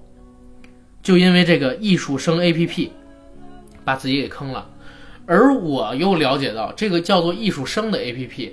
[1.04, 2.90] 就因为这个艺术生 APP，
[3.84, 4.70] 把自己给坑了，
[5.26, 8.52] 而我又了解到这个叫做艺术生的 APP，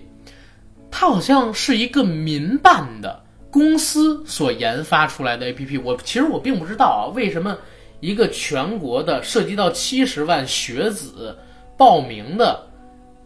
[0.90, 3.22] 它好像是一个民办的
[3.58, 5.80] 公司所研发出来的 APP。
[5.82, 7.58] 我其实我并不知道啊，为什么
[8.00, 11.36] 一个全国的涉及到七十万学子
[11.76, 12.64] 报名的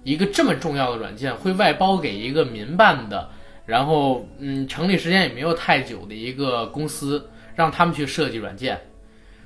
[0.03, 3.29] 一个这么重要的软件，会外包给一个民办的，
[3.66, 8.81] 然后嗯，成立时间也没有太久的一个公司，让他们去设计软件。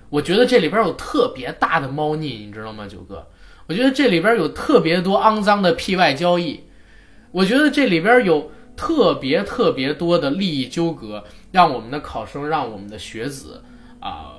[0.08, 3.26] 我觉得这里边有特别大的猫腻，你知道吗，九哥？
[3.66, 6.60] 我觉得这里边有特别多肮脏的 P 外交易，
[7.32, 13.62] 我觉得这里边有特别特别多的利益纠葛，让我们的考生，让我们的学子
[13.98, 14.34] 啊，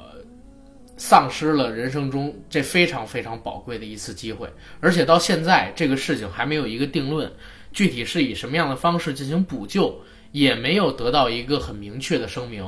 [0.95, 4.47] 丧失了人生中这非常非常宝贵的一次机会。
[4.79, 7.31] 而且到现在，这个事情还没有一个定论，
[7.71, 9.93] 具体是以什么样的方式进行补救，
[10.31, 12.63] 也没有得到一个很明确的声明。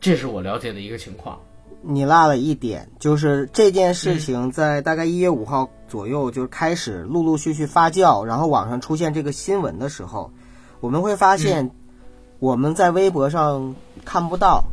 [0.00, 1.40] 这是我了解的一个情况。
[1.82, 10.30] 你落了一点，就是这件事情在大概一月五号左右就开始陆陆续续发酵，然后网上出现这个新闻的时候，
[10.80, 11.70] 我们会发现
[12.38, 14.64] 我们在微博上看不到，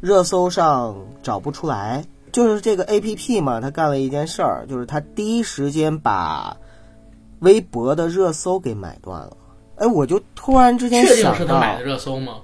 [0.00, 2.04] 热搜上找不出来。
[2.32, 6.56] 就是这个 A P P 嘛，它干了一件事儿，就是它第一时间把
[7.40, 9.36] 微博的热搜给买断了。
[9.76, 12.36] 哎，我就突然之间确定想，是他买的热搜吗？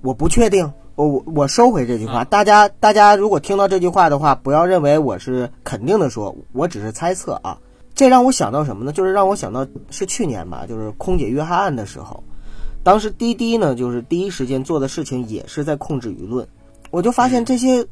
[0.00, 2.20] 我不确定，我我我收回这句话。
[2.20, 7.58] 啊大家大家如果听到这句话的话，不要认为我是肯定的说，我只是猜测啊。
[7.94, 8.92] 这让我想到什么呢？
[8.92, 12.24] 就是让我想到是去年吧，就是空姐约翰案的时候，
[12.84, 16.46] 当时滴滴呢，就是第一时间做的事情也是在控制舆论。
[16.90, 17.84] 我就发现这些、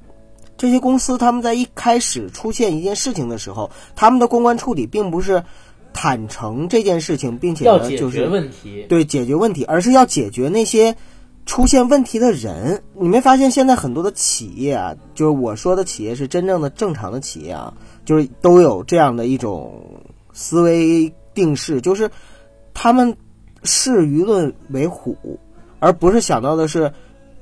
[0.57, 5.43] 这些公司，他们在一开始出现一件事情的时候，他们的公关处理并不是
[5.93, 8.87] 坦诚这件事情，并且要解决呢就是问题。
[8.89, 10.95] 对解决问题，而是要解决那些
[11.47, 12.83] 出现问题的人。
[12.95, 17.75] 你没发现现在很多的企业啊，就是我说的企业是真正的正常的企业啊，
[18.05, 19.83] 就是都有这样的一种
[20.33, 22.11] 思维定式，就是
[22.73, 23.17] 他们
[23.64, 25.16] 视舆论为虎，
[25.79, 26.92] 而不是想到的是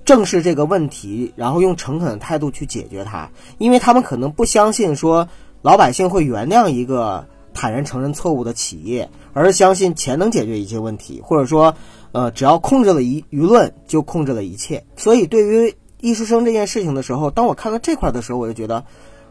[0.05, 5.29] 正视这个问题，然后用诚恳的态度去解决它，因为他们可能不相信说
[5.63, 11.75] 老百姓会原谅一个坦然承认错误的企业，而是相信钱能解决一切问题，或者说，
[12.13, 14.85] 呃，只要控制了舆舆论，就控制了一切。
[14.97, 18.85] 所以，对于艺术生这件事情的时候，当我看到这块的时候，我就觉得，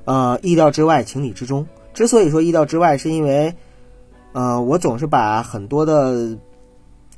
[0.06, 1.66] 呃，意料之外，情理之中。
[1.94, 3.56] 之所以说意料之外，是因为，
[4.34, 6.38] 呃，我总是把很多的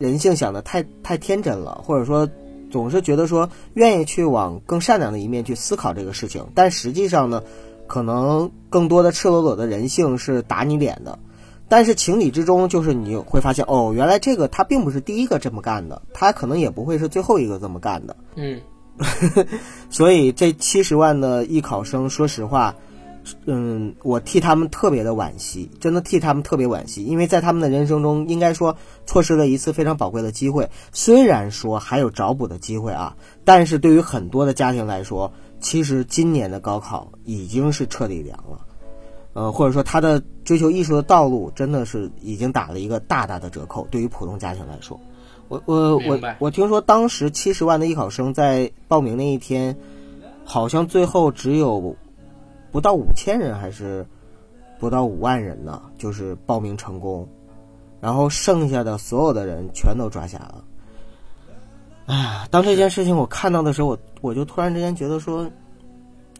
[0.01, 2.27] 人性想的太太天真了，或者说
[2.71, 7.43] 总是觉得说愿意去往更善良的一面去思考这个事情，但实际上呢，
[7.85, 11.19] 可能更多的赤裸裸的人性是打你脸的。
[11.69, 18.15] 但是情理之中，就是你会发现，哦，原来这个他并不是第一个这么干的，他可能也不会是最后一个这么干的。
[18.35, 18.59] 嗯，
[19.89, 22.75] 所以这七十万的艺考生，说实话，
[23.45, 30.69] 嗯，我替他们特别的惋惜，真的替他们特别惋惜，因为在他们的人生中，应该说错失了一次非常宝贵的机会。
[30.91, 38.59] 虽然说还有找补的机会啊，但是对于很多的家庭来说，其实今年的高考已经是彻底凉了。
[39.33, 44.99] 呃，或者说他的追求艺术的道路真的是已经打了一个大大的折扣，对于普通家庭来说。
[45.47, 49.77] 我我我我听说当时七十万的艺考生在报名那一天，
[50.43, 51.95] 好像最后只有
[52.71, 54.05] 不到五千人，还是
[54.79, 57.27] 不到五万人呢，就是报名成功，
[57.99, 60.63] 然后剩下的所有的人全都抓瞎了。
[62.07, 65.49] 哎呀，当这件事情我看到的时候，我我就突然之间觉得说，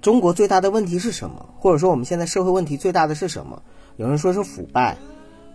[0.02, 1.46] 中国最大的问题是什么？
[1.58, 3.62] 或者说我们现在社会问题最大的是什么？
[3.98, 4.98] 有人说是腐败，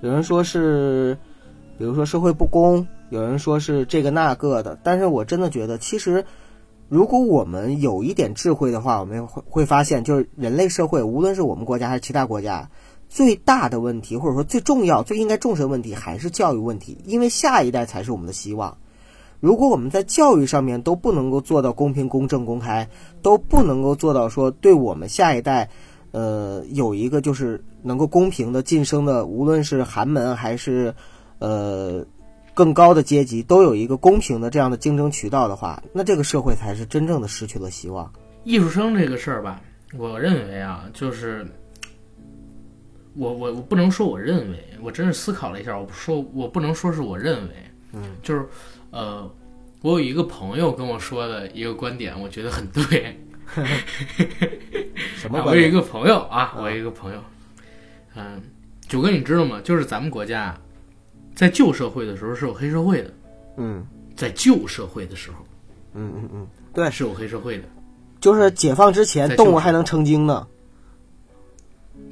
[0.03, 1.19] 有人说是，
[1.77, 4.79] 比如说社会不公，有人说是这个那个的。
[4.83, 6.25] 但是我真的觉得，其实
[6.89, 12.71] 如果我们有一点智慧的话，我们会会发现，就是人类社会，无论是我们国家还是其他国家，
[13.09, 18.77] 最大的问题，或者说最重要、最应该重视的问题，还是教育问题，因为下一代才是我们的希望。
[19.41, 22.89] 如果我们在教育上面都不能够做到公平、公正、公开，
[23.21, 25.69] 都不能够做到说对我们下一代，
[26.13, 30.95] 呃，有一个就是能够公平的晋升的，无论是寒门还是
[31.39, 32.05] 呃
[32.57, 38.11] 更高的阶级，都有一个公平的这样的竞争渠道的话，那这个社会才是真正的失去了希望。
[38.45, 39.61] 艺术生这个事儿吧，
[39.99, 41.47] 我认为啊，就是
[43.15, 47.55] 我我我不能说我认为，我真是思考了一下，我不说我不能说是我认为，
[47.93, 48.47] 嗯，就是
[48.91, 49.31] 呃，
[49.83, 53.15] 我有一个朋友跟我说的一个观点，我觉得很对。
[55.15, 55.71] 什么啊我有一？
[55.71, 57.21] 个朋友啊，我有一个朋友，
[58.17, 58.43] 嗯，
[58.89, 59.61] 九哥你知道吗？
[59.63, 60.59] 就是咱们国家
[61.37, 63.15] 在旧社会的时候是有黑社会的，
[63.59, 65.37] 嗯在旧社会的时候
[65.95, 67.65] 嗯嗯嗯，对，是有黑社会的。
[68.19, 70.49] 就是解放之前，动物还能成精呢。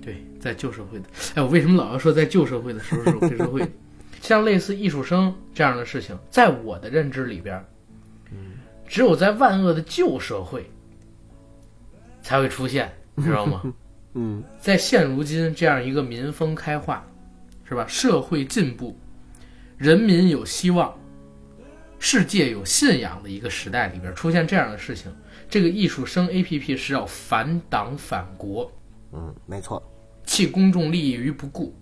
[0.03, 3.69] 对，在旧社会的，哎，我为什么老要说在旧社会的时候是有黑社会的？
[4.21, 7.63] 像类似艺术生这样的事情，在我的认知里边，
[8.31, 8.53] 嗯
[8.87, 10.71] 只有在万恶的旧社会
[12.23, 13.63] 才会出现，你知道吗？
[14.13, 17.05] 嗯在现如今这样一个民风开化，
[17.67, 17.87] 是吧？
[17.89, 18.97] 社会进步，
[19.77, 20.95] 人民有希望，
[21.99, 25.13] 世界有信仰的一个时代里边出现这样的事情，
[25.49, 28.71] 这个艺术生 A P P 是要反党反国，
[29.13, 29.83] 嗯，没错。
[30.25, 31.75] 弃公众利益于不顾，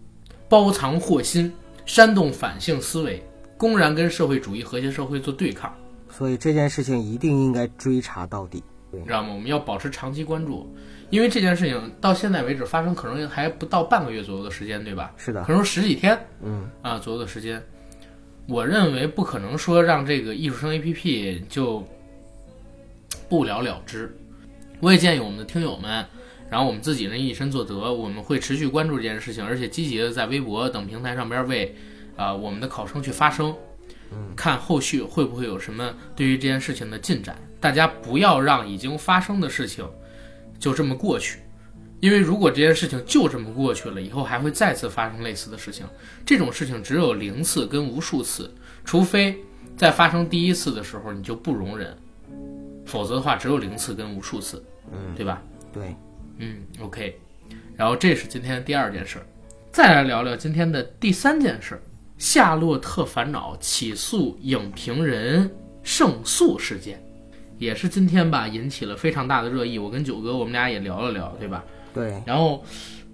[0.48, 1.52] 包藏祸心，
[1.86, 3.22] 煽动反性思维，
[3.56, 5.72] 公然跟社会主义和谐社会做对抗，
[6.10, 8.62] 所以这件事情一定应该追查到底。
[8.90, 9.32] 你知道吗？
[9.32, 10.70] 我们要保持长期关注，
[11.08, 15.12] 因为这件事情到现在为止发生可能还不到半个月左右的时间，对吧？
[15.16, 17.62] 是的可，能十几天，嗯啊左右的时间。
[18.46, 21.86] 我认为不可能说让这个艺术生 APP 就
[23.28, 24.14] 不了了之。
[24.80, 26.04] 我也建议我们的听友们，
[26.50, 31.74] 然后我们自己人以身作则，我们会持续关注这件事情，而且积极的在微博等平台上边为
[32.16, 33.56] 啊、我们的考生去发声，
[34.36, 37.36] 看后续会不会有什么对于这件事情的进展。
[37.60, 39.88] 大家不要让已经发生的事情
[40.58, 41.38] 就这么过去，
[42.02, 45.86] 因为如果这件事情就这么过去了，以后还会再次发生类似的事情。
[46.26, 48.52] 这种事情只有零次跟无数次，
[48.84, 49.38] 除非
[49.76, 51.96] 在发生第一次的时候你就不容忍，
[52.84, 55.40] 否则的话只有零次跟无数次，嗯，对吧？
[55.72, 55.94] 对，
[56.38, 57.16] 嗯，OK。
[57.76, 59.26] 然后这是今天的第二件事儿，
[59.70, 61.78] 再来聊聊今天的第三件事儿：
[62.18, 65.48] 《夏洛特烦恼》起诉影评人
[65.84, 67.00] 胜诉事件，
[67.58, 69.78] 也是今天吧引起了非常大的热议。
[69.78, 71.64] 我跟九哥我们俩也聊了聊，对吧？
[71.94, 72.64] 对，然后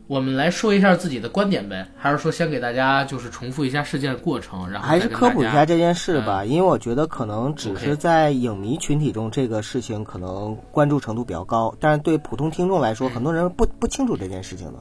[0.06, 14.78] 我们来说一下自己的观点呗，还是说先给大家就是重复一下事件过程，然后还是科普一下这件事吧，因为我觉得可能只是在影迷群体中这个事情可能关注程度比较高，但是对普通听众来说，很多人不不清楚这件事情的。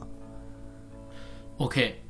[1.58, 2.00] OK，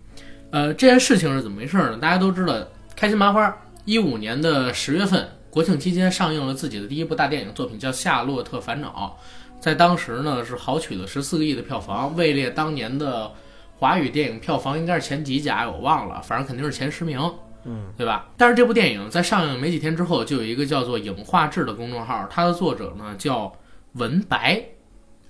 [0.51, 1.97] 呃，这件事情是怎么回事呢？
[1.97, 2.55] 大家都知道，
[2.95, 9.19] 开心麻花一五年的十月份国庆期间上映了自己的第一部大电影作品，叫《夏洛特烦恼》，
[9.61, 13.33] 在当时呢是豪取了十四个亿的票房，位列当年的
[13.77, 17.21] 华语电影票房应该是前几甲，我忘了，反正肯定是前十名。
[17.65, 18.29] 嗯，对吧？
[18.37, 23.53] 但是这部电影在上映没几天之后，就有一个叫做“影画志”的公众号，它的作者呢叫
[23.95, 24.63] 文白，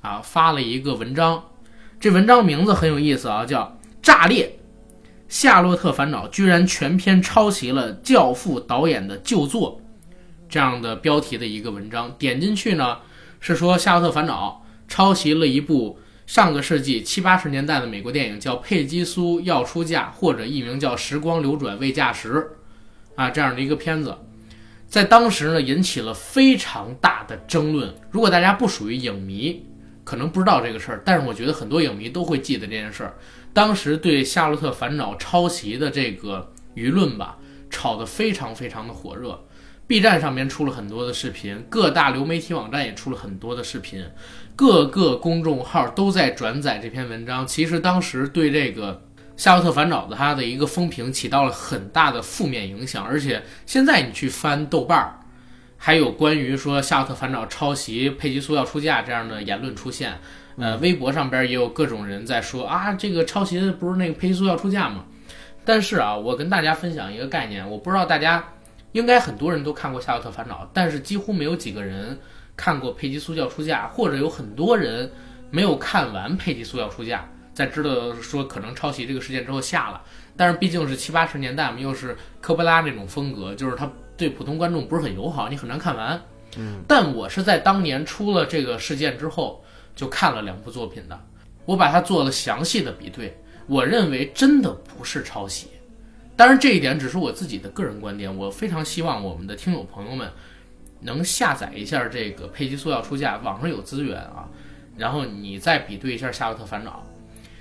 [0.02, 1.42] 啊，发了一个文章，
[1.98, 4.52] 这文章名字很有意思啊，叫“炸裂”。
[5.26, 9.80] 夏洛特烦恼居然全篇抄袭了《教父》导演的旧作，
[10.48, 12.14] 这样的标题的一个文章。
[12.18, 12.98] 点进去呢，
[13.40, 22.50] 是说夏洛特烦恼抄袭了一部上个世纪七八十年代的美国电影，叫《佩姬苏要出嫁》，或者译名叫《时光流转未嫁时》，
[23.20, 24.16] 啊，这样的一个片子，
[24.86, 27.94] 在当时呢引起了非常大的争论。
[28.10, 29.64] 如果大家不属于影迷，
[30.04, 33.16] 可能不知道这个事儿，但是我觉得很多影迷都会记得这件事儿。
[33.52, 37.38] 当时对《夏洛特烦恼》抄袭的这个舆论吧，
[37.70, 39.44] 炒得非常非常的火热。
[39.88, 44.04] B 站上面出了很多的视频，各大流媒体网站也出了很多的视频，
[44.54, 47.46] 各个公众号都在转载这篇文章。
[47.46, 48.92] 其实当时对这个
[49.34, 55.20] 《夏洛特烦恼》的它的一个风评起到了很大的负面影响，而且现在你去翻豆瓣儿，
[55.78, 60.12] 还有关于说《夏洛特烦恼》抄袭佩吉苏要出嫁这样的言论出现。
[60.58, 65.06] 呃，微博上边也有各种人在说啊，这个抄袭的不是那个佩吉苏要出嫁吗？
[65.64, 68.44] 但是啊，我跟大家分享一个概念，我不知道大家
[68.98, 72.18] 应该很多人都看过《夏洛特烦恼》，但是几乎没有几个人
[72.56, 75.10] 看过佩吉苏教出嫁，或者有很多人
[75.50, 77.24] 没有看完佩吉苏教出嫁，
[77.54, 80.02] 在知道说可能抄袭这个事件之后下了。
[80.36, 86.20] 但是毕竟是七八十年代嘛，又是科波拉那种风格，就是他对普通观众不是很友好，你很难看完。
[86.56, 89.64] 嗯，但我是在当年出了这个事件之后。
[89.98, 91.20] 就看了两部作品的，
[91.64, 93.36] 我把它做了详细的比对，
[93.66, 95.66] 我认为真的不是抄袭。
[96.38, 98.34] 当然，这一点只是我自己的个人观点。
[98.34, 100.30] 我非常希望我们的听友朋友们
[101.00, 104.48] 能下载一下这个《佩姬苏要出嫁》，网上有资源啊，
[104.96, 107.04] 然后你再比对一下《夏洛特烦恼》。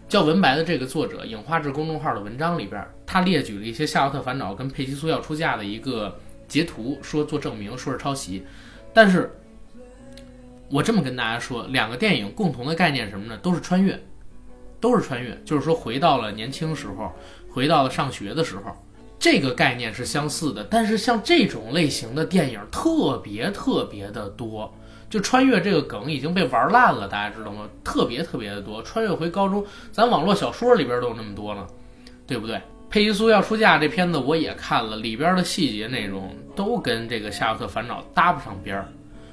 [0.07, 8.45] 叫文白的这个作者，影画志公众号的文章里边，他列举了一些《夏洛特烦恼》跟《佩姬苏要出嫁》的一个截图，说做证明，说是抄袭，
[8.93, 9.31] 但是。
[10.69, 13.37] 我这么跟大家说，两个电影共同的概念什么呢？
[13.37, 13.97] 都是穿越，
[14.81, 17.13] 都是穿越，就是说回到了年轻时候，
[17.49, 18.75] 回到了上学的时候，
[19.19, 20.63] 这个概念是相似的。
[20.69, 24.73] 但是像这种类型的电影特别特别的多，
[25.09, 27.67] 就穿越这个梗已经被玩烂了，大家知道吗？
[27.83, 31.65] 特别特别的多，穿越回高中，咱网络小说里边都有那么多呢，
[32.25, 32.61] 对不对？
[32.89, 38.87] 佩吉苏要出嫁这片子我也看了，里边的细节内容都跟这个《夏洛特烦恼》搭不上边儿。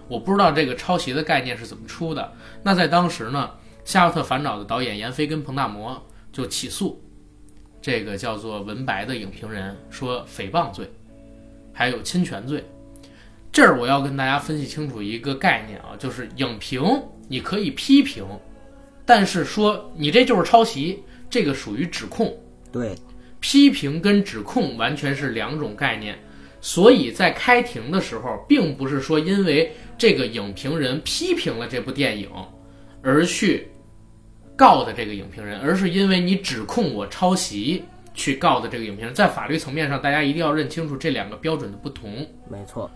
[0.09, 2.33] 我不知道这个抄袭的概念是怎么出的。
[2.65, 3.49] 那在当时呢，
[3.85, 7.01] 《夏洛特烦恼》的导演闫飞跟彭大魔就起诉
[7.85, 10.91] 这个叫做文白的影评人，说诽谤罪，
[11.71, 12.65] 还有侵权罪。
[13.53, 16.83] 这儿我要跟大家分析清楚一个概念啊，就是影评
[17.29, 18.25] 你可以批评，
[19.05, 22.35] 但是说你这就是抄袭，这个属于指控。
[22.73, 22.97] 对，
[23.39, 26.19] 批评跟指控完全是两种概念。
[26.63, 32.31] 所以在开庭的时候，并不是说因为这个影评人批评了这部电影，
[33.03, 33.69] 而去
[34.57, 37.85] 告的这个影评人，而是因为你指控我抄袭
[38.15, 39.15] 去告的这个影评人。
[39.15, 42.27] 在法律层面上，大家一定要认清楚这两个标准的不同。
[42.49, 42.91] 没错。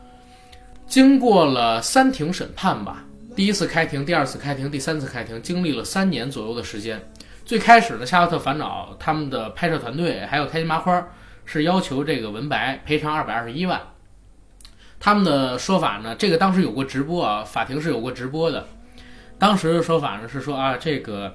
[0.87, 3.05] 经过了三庭审判吧，
[3.37, 7.01] 第一次开庭、第二次开庭、第三次开庭，经历了三年左右的时间。
[7.45, 11.07] 最开始呢，《夏洛特烦恼》他们的拍摄团队还有开心麻花。
[11.51, 13.81] 是要求这个文白赔偿二百二十一万。
[15.01, 18.69] 他们的说法呢，这个当时有过直播啊，法庭是有过直播的。
[19.39, 21.35] 当时的说法呢是说啊，这个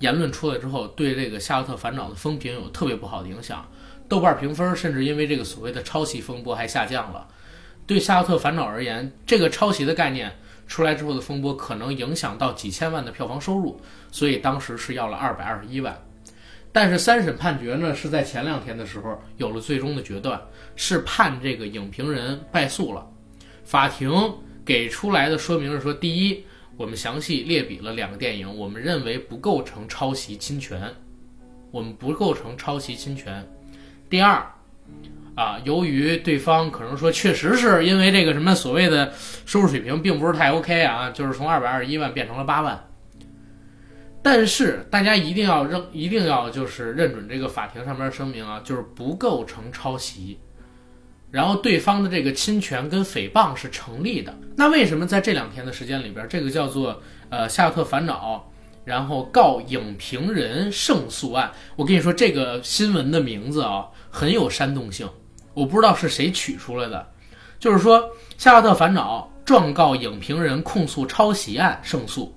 [0.00, 3.66] 言论出来之后，对这个《夏洛特烦恼》的风评有特别不好的影响，
[4.08, 7.26] 豆瓣评分甚至因为这个所谓的抄袭风波还下降了。
[7.86, 10.32] 对《夏洛特烦恼》而言，这个抄袭的概念
[10.66, 13.80] 出来之后的风波可能影响到几千万的票房收入，
[14.10, 15.96] 所以当时是要了二百二十一万。
[16.72, 20.40] 但是三审判决呢，是在前两天的时候有了最终的决断，
[20.74, 23.06] 是判这个影评人败诉了。
[23.64, 24.10] 法庭
[24.64, 26.44] 给出来的说明是说，第一，
[26.76, 30.92] 我们详细列比了两个电影，我们认为不构成抄袭侵权，
[31.70, 33.46] 我们不构成抄袭侵权。
[34.10, 34.44] 第二，
[35.36, 39.12] 啊，由于对方可能说确实是因为这个什么所谓的
[39.46, 42.88] 收入水平并不是太 OK 啊，就是从二百二十一万变成了八万。
[44.20, 50.38] 但是大家一定要认，一定要就是认准这个法庭上面声明啊，就是不构成抄袭。
[51.34, 54.32] 然后对方的这个侵权跟诽谤是成立的。
[54.54, 58.48] 那为什么在这两天的时间里边，这个叫做呃夏洛特烦恼，
[58.84, 61.50] 然后告影评人胜诉案？
[61.74, 65.08] 我跟你说，这个新闻的名字啊很有煽动性，
[65.54, 67.04] 我不知道是谁取出来的。
[67.58, 68.08] 就是说，
[68.38, 72.32] 夏洛特烦恼状告影评人控诉抄袭案胜诉，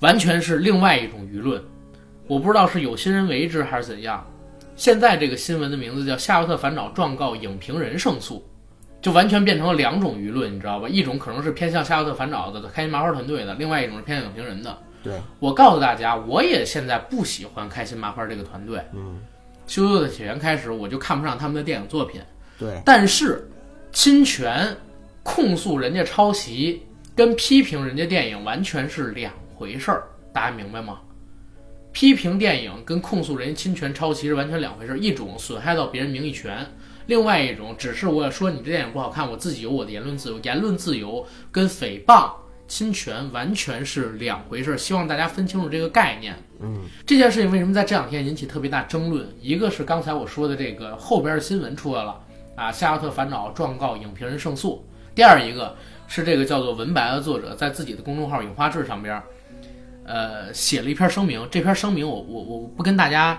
[0.00, 1.64] 完全是另外一种舆论。
[2.26, 4.22] 我不知道是有心人为之还是怎样。
[4.78, 8.36] 现在这个新闻的名字叫《夏洛特烦恼状告影评人胜诉》，
[9.02, 10.88] 就完全变成了两种舆论，你知道吧？
[10.88, 14.78] 一种可能是偏向夏洛特烦恼的开心麻花团队的，另外一种是偏向影评人的。
[15.02, 18.80] 对，我告诉大家，我也现在不喜欢开心麻花这个团队。
[18.94, 19.18] 嗯，
[19.66, 22.20] 羞羞的铁拳开始我就看不上他们的电影作品，
[22.56, 23.50] 对，但是
[23.90, 24.72] 侵权、
[25.24, 26.80] 控诉人家抄袭
[27.16, 31.00] 跟批评人家电影完全是两回事儿，大家明白吗？
[31.92, 36.66] 批评电影跟控诉人侵权抄袭是完全两回事，一种损害到别人名誉权，
[37.06, 42.30] 另外一种只是我说你这电影不好看，我自己有我的言论自由，言论自由跟诽谤、
[42.68, 46.36] 侵权完全是两回事，希望大家分清楚这个概念。
[46.60, 49.26] 嗯，这件事情为什么在这两天引起特别大争论？
[49.40, 52.20] 一个是刚才我说的这个后边的新闻出来了
[52.54, 54.84] 啊，夏洛特烦恼状告影评人胜诉；
[55.14, 55.74] 第二一个
[56.06, 59.20] 是这个叫做文白的作者在自己的公众号“影花志”上边，
[60.08, 61.46] 呃，写了一篇声明。
[61.50, 63.38] 这篇声明我我我不跟大家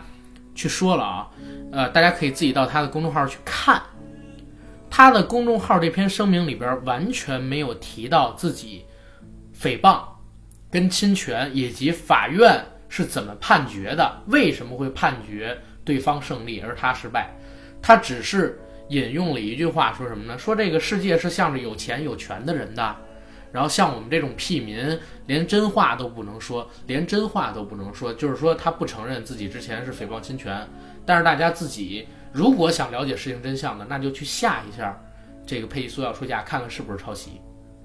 [0.53, 1.27] 去说了啊，
[1.71, 3.81] 呃，大家可以自己到他的公众号去看。
[4.89, 8.85] 他的公众号这篇声明里边完全没有提到自己
[9.59, 10.01] 诽谤、
[10.69, 17.29] 跟侵权以及法院是怎么判决的，为什么会判决对方胜利而他失败。
[17.81, 18.59] 他只是
[18.89, 20.37] 引用了一句话，说什么呢？
[20.37, 22.95] 说这个世界是向着有钱有权的人的，
[23.51, 30.67] 然后像我们这种屁民，连真话都不能说，连真话都不能说，就是说他不承认自己之前是诽谤侵权，
[31.05, 34.99] 但是大家自己如果想了解事情真相的，那就去下一下
[35.45, 37.41] 这个佩奇塑料书架，看看是不是抄袭。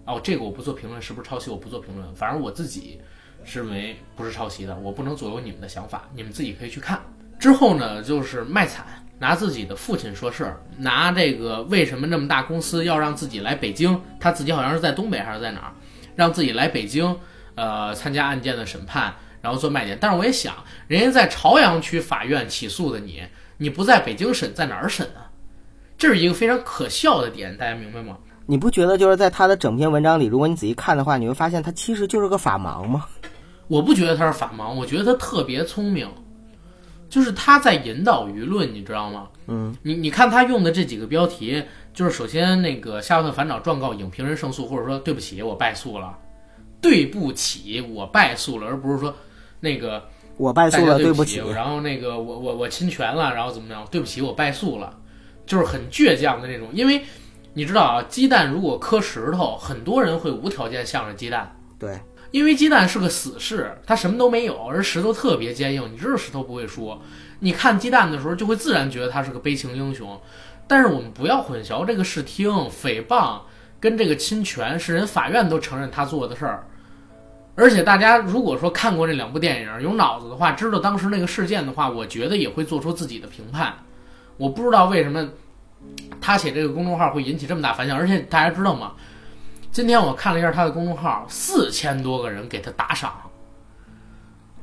[0.06, 3.00] 哦，这个我不做评论，是不是抄袭我不做评论，反正我自己
[3.42, 7.00] 是认为不是抄袭的，我不能左右你们的想法，你们自己可以去看。
[7.38, 8.84] 之后呢，就是卖惨，
[9.18, 15.72] 拿自己的父亲说事儿，拿这个为什么那么大公司要让自己来北京，他自己好像是在东北还是在哪儿，
[16.16, 17.16] 让自己来北京，
[17.54, 19.96] 呃，参加案件的审判，然后做卖点。
[20.00, 20.54] 但是我也想，
[20.88, 23.22] 人家在朝阳区法院起诉的你，
[23.56, 25.30] 你不在北京审，在哪儿审啊？
[25.96, 28.18] 这是一个非常可笑的点，大家明白吗？
[28.46, 33.06] 你不觉得就是在他的整篇文章里，如果你仔细看的话，你会发现他其实就是个法盲吗？
[33.68, 36.06] 我不觉得他是法盲，我觉得他特别聪明，
[37.14, 39.28] 就是他在引导舆论，你知道吗？
[39.46, 41.62] 嗯，你你看他用的这几个标题，
[41.92, 46.18] 就是首先那个夏洛特烦恼状告影评人胜诉，或者说对不起我败诉了，
[46.80, 49.14] 对不起我败诉了，而不是说
[49.60, 50.02] 那个
[50.36, 51.40] 我败诉了，对不起。
[51.54, 53.86] 然后那个我我我侵权了，然后怎么样？
[53.92, 54.98] 对不起我败诉了，
[55.46, 57.00] 就是很倔强的那种，因为
[57.52, 61.54] 你知道啊，鸡蛋如果磕石头，很多人会无条件向着鸡蛋。
[61.78, 61.96] 对，
[62.34, 67.00] 因为鸡蛋是个死士，它什么都没有，而石头特别坚硬，你知道石头不会说。
[67.38, 70.20] 你看鸡蛋的时候，就会自然觉得他是个悲情英雄。
[70.66, 73.38] 但是我们不要混淆这个视听、诽谤
[73.78, 76.66] 跟这个侵权是人法院都承认他做的事儿。
[77.54, 83.72] 而且大家如果说看过这两部电影，有脑子的话，知道当时那个事件的话，我觉得也会做出自己的评判。
[84.38, 85.28] 我不知道为什么
[86.20, 88.94] 他写这个公众号会引起这么大反响，而且大家知道吗？
[89.74, 93.12] 今天我看了一下他的公众号，四千多个人给他打赏，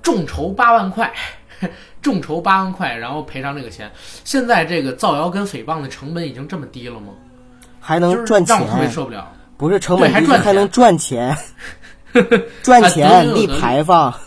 [0.02, 1.12] 众筹八万块，
[2.02, 3.92] 众筹八万块，然后赔偿这个钱。
[4.24, 7.08] 现在这个造谣跟诽谤的成本已经这么低了吗？
[7.82, 9.30] 还就是能赚让我特别钱，受不了。
[9.58, 11.38] 不是成本低，还赚还能赚钱，
[12.64, 14.18] 赚啊钱立牌坊。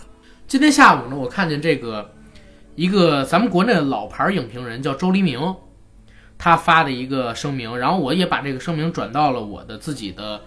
[0.46, 2.12] 今天下午呢，我看见这个
[2.74, 5.56] 一个咱们国内的老牌影评人叫周黎明，
[6.36, 10.42] 他发的一个声明，然后我也把这个声明转到了我的自己的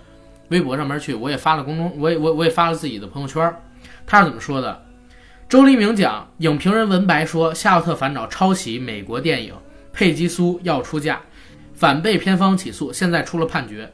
[0.49, 3.53] 微博上面去，我也发了公众，我也我我也发了自己的朋友圈。
[4.05, 4.85] 他是怎么说的？
[5.49, 9.53] 周黎明讲，影评人文白说，《夏洛特烦恼》抄袭美国电影，
[9.93, 11.21] 佩吉苏要出价，
[11.73, 13.91] 反被片方起诉，现在出了判决，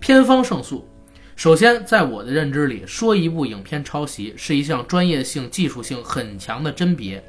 [0.00, 0.88] 片方胜诉。
[1.36, 7.22] 首先，在我的认知里，说一部影片抄袭是一项专业性、技术性很强的甄别，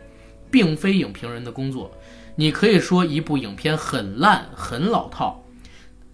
[0.50, 1.92] 并非影评人的工作。
[2.36, 5.44] 你可以说一部影片很烂、很老套，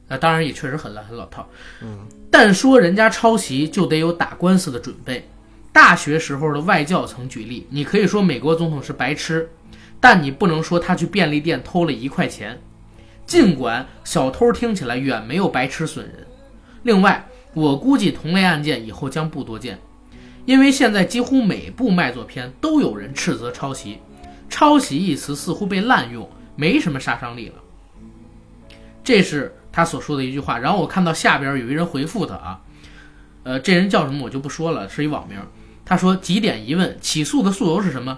[0.10, 1.48] 那，当然也确实很烂、很老套。
[1.82, 2.00] 嗯，
[2.38, 5.26] 但说人家抄袭，就得有打官司的准备。
[5.72, 9.50] 大学时候的外教曾举例，你可以说美国总统是白痴，
[10.02, 12.62] 但你不能说他去便利店偷了一块钱。
[13.26, 16.28] 尽管小偷听起来远没有白痴损人。
[16.84, 19.80] 另外，我估计同类案件以后将不多见，
[20.46, 24.00] 因为现在几乎每部卖座片都有人斥责抄袭，
[24.50, 27.54] 抄袭一词似乎被滥用，没什么杀伤力了。
[29.06, 30.58] 这是他所说的一句话。
[30.58, 32.62] 然后我看到下边有一人回复他啊，
[33.44, 35.38] 呃，这人叫什么我就不说了，是一网名。
[35.84, 38.18] 他说几点疑问：起诉的诉由是什么？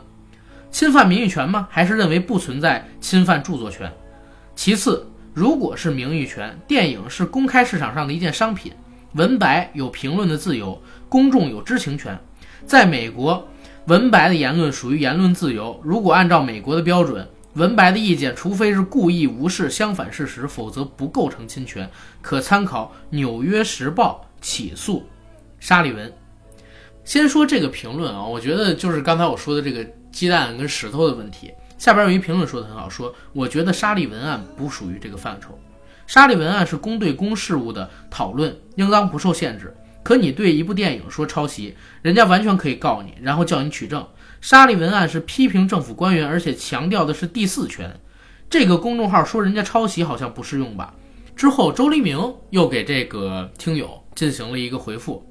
[0.70, 1.68] 侵犯名誉权吗？
[1.72, 3.92] 还是认为不存在侵犯著作权？
[4.56, 8.72] 其次，如果是名誉权，电影是公开市场上的一件商品，
[9.14, 10.80] 文白有评论的自由，
[11.10, 12.18] 公众有知情权。
[12.66, 13.48] 在美国，
[13.86, 15.80] 文白的言论属于言论自由。
[15.84, 17.28] 如果按照美国的标准，
[17.58, 21.90] 文白的意见，除非是故意无视相反事实，否则不构成侵权。
[22.22, 25.04] 可参考《纽约时报》起诉
[25.60, 26.14] 沙利文。
[27.04, 31.52] 先说这个评论啊，我觉得就是刚才我说的这个鸡蛋跟石头的问题。
[31.80, 35.58] 下边有一评论说的很好，说我觉得沙利文案不属于这个范畴，
[36.06, 39.76] 沙利文案是公对公事务的讨论，应当不受限制。
[40.04, 44.06] 可你对一部电影说抄袭，人家完全可以告你，然后叫你取证。
[44.42, 48.00] 沙利文案是批评政府官员，而且强调的是第四权。
[48.50, 50.94] 这个公众号说人家抄袭好像不适用吧？
[51.36, 55.26] 之后周黎明又给这个听友进行了一个回复，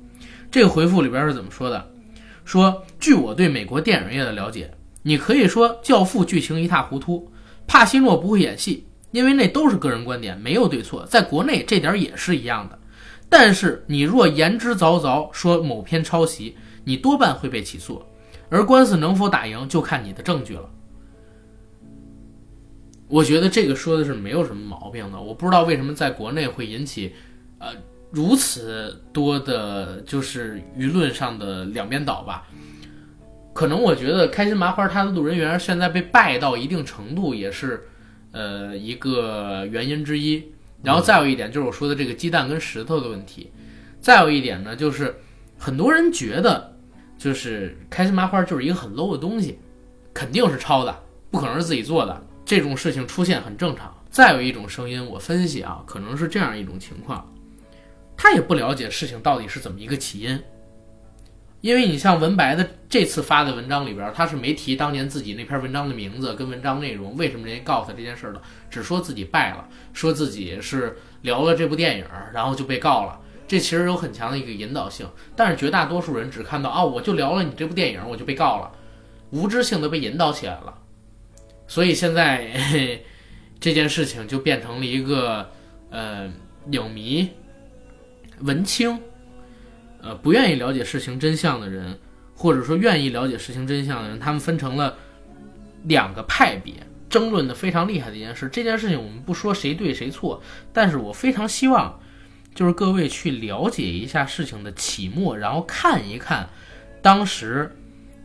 [0.50, 1.90] 这个回复里边是怎么说的？
[2.44, 4.70] 说据我对美国电影业的了解。
[5.02, 7.30] 你可以说《教父》剧情一塌糊涂，
[7.68, 11.06] 帕西诺不会演戏，因为那都是个人观点，没有对错。
[11.06, 12.76] 在国内这点也是一样的。
[13.28, 18.02] 但是你若言之凿凿说某篇抄袭，你多半会被起诉，
[18.48, 20.70] 而官司能否打赢就看你的证据了。
[23.08, 25.20] 我觉得这个说的是没有什么毛病的。
[25.20, 27.14] 我不知道为什么在国内会引起，
[27.58, 27.68] 呃，
[28.10, 32.48] 如此多的，就是舆论上的两边倒吧。
[33.52, 37.86] 可能我觉得开心麻花它的路人缘现在被败到一定程度，也是，
[38.32, 40.44] 呃，一个原因之一。
[40.82, 43.50] 然后再有一点就是我说的这个鸡蛋跟石头的问题。
[43.98, 45.14] 再有一点呢，就是
[45.56, 46.75] 很多人觉得，
[47.26, 49.58] 就是开心麻花就是一个很 low 的东西，
[50.14, 50.96] 肯定是抄的，
[51.28, 52.24] 不可能是自己做的。
[52.44, 53.92] 这种事情出现很正常。
[54.08, 57.28] 再有一种声音，我分析啊，可能是这样一种情况，
[58.16, 60.40] 他也不了解事情到底是怎么一个起因。
[61.62, 73.20] 因为你像文白的这次发的文章里边，他是没提当年自己那篇文章的名字跟文章内容，为什么人家告诉他这件事的，只说自己败了，说自己是聊了这部电影，然后就被告了。
[73.46, 78.72] 这其实有很强的一个引导性，但是绝大多数人只看到啊，我就聊了你这部电影，我就被告了，
[79.30, 80.74] 无知性的被引导起来了。
[81.66, 83.00] 所以现在
[83.58, 85.50] 这件事情就变成了一个
[85.90, 86.30] 呃
[86.70, 87.28] 影迷
[88.40, 88.98] 文青。
[90.02, 91.98] 呃，不愿意了解事情真相的人，
[92.36, 94.96] 或者说愿意了解事情真相的人，他们分成了
[95.84, 96.74] 两个派别，
[97.08, 98.48] 争论的非常厉害的一件事。
[98.48, 100.40] 这件事情我们不说谁对谁错，
[100.72, 101.98] 但是我非常希望，
[102.56, 106.48] 就是各位去了解一下事情的起末，然后看一看
[107.02, 107.70] 当时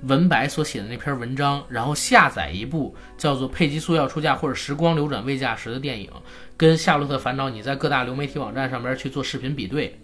[0.04, 6.10] 文白所写的那篇文章，然后下载一部叫做《佩吉苏要出嫁》或者《时光流转未嫁时》的电影，
[6.56, 10.00] 跟《夏洛特烦恼》，你在各大流媒体网站上边去做视频比对，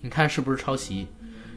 [0.00, 1.06] 你看是不是抄袭？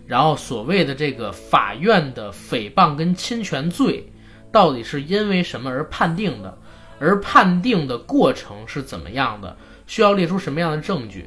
[0.05, 4.05] 然后所谓的这个法院的诽谤跟侵权罪，
[4.51, 6.57] 到底是因为什么而判定的？
[6.99, 9.55] 而判定的过程是怎么样的？
[9.88, 11.26] 需要列出什么样的证据？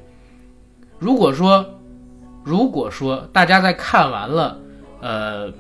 [1.03, 1.67] 如果说，
[2.45, 4.57] 如果说大家在看完了，
[5.01, 5.53] 呃，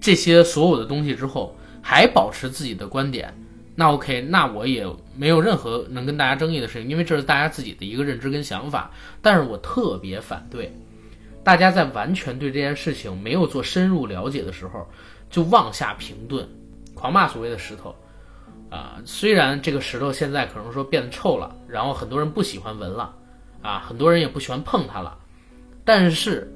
[0.00, 3.34] 这些所有的东西之后，还保持自己的观点，
[3.74, 4.86] 那 OK，那我也
[5.16, 8.88] 没有任何能跟大家争议的事情，因为这是大家自己的一个认知跟想法。
[9.20, 10.72] 但是我特别反对。
[11.42, 14.86] 大家在完全对这件事情没有做深入了解的时候，
[15.28, 16.48] 就妄下评论，
[16.94, 17.92] 狂骂所谓的石头，
[18.70, 23.12] 啊，虽然这个石头现在可能说变臭了，然后很多人不喜欢闻了，
[23.64, 25.16] 啊，很多人也不喜欢碰它了，
[25.84, 26.52] 但是，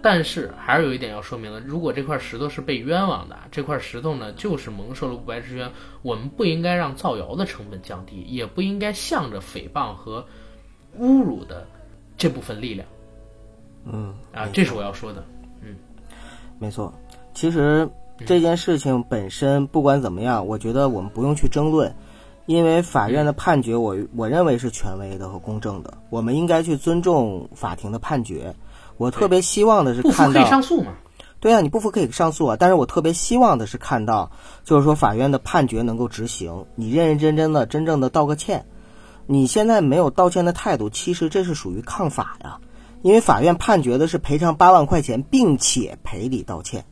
[0.00, 10.26] 但是还是有一点要说明的，如果这块石头是被冤枉的，这块石头呢就是蒙受了不白之冤，我们不应该让造谣的成本降低，也不应该向着诽谤和
[10.98, 11.66] 侮辱的
[12.16, 12.88] 这部分力量。
[13.84, 15.22] 嗯啊，这是我要说的。
[15.62, 15.76] 嗯
[16.58, 16.92] 没错，
[17.34, 17.86] 其实
[18.24, 21.94] 这件事情本身不管怎么样，我觉得我们不用去争论，
[22.46, 28.54] 因为法院的判决我我认为是权威的和公正的，我们应该去尊重法庭的判决。
[28.96, 30.92] 我特别希望的是看到可以上诉嘛？
[31.38, 34.30] 对啊，你不服可以上诉啊，但是我特别希望的是看到，
[34.64, 38.64] 就是说法院的判决能够执行，你认认真真的、真正的道个歉。
[39.26, 42.58] 你现在没有道歉的态度，其实这是属于抗法呀，
[43.02, 46.86] 因为法院判决的是赔偿八万块钱，并且赔礼道歉。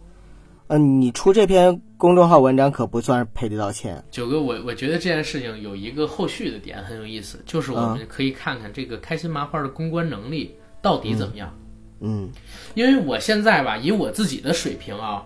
[0.66, 11.52] 呃，你出这篇公众号文章可不算是赔礼道歉，九哥，我我觉得这件事情有一个后续的点很有意思，就是我们可以看看这个开心麻花的公关能力到底怎么样。
[12.00, 12.30] 嗯
[12.74, 15.22] 因为我现在吧，以我自己的水平啊，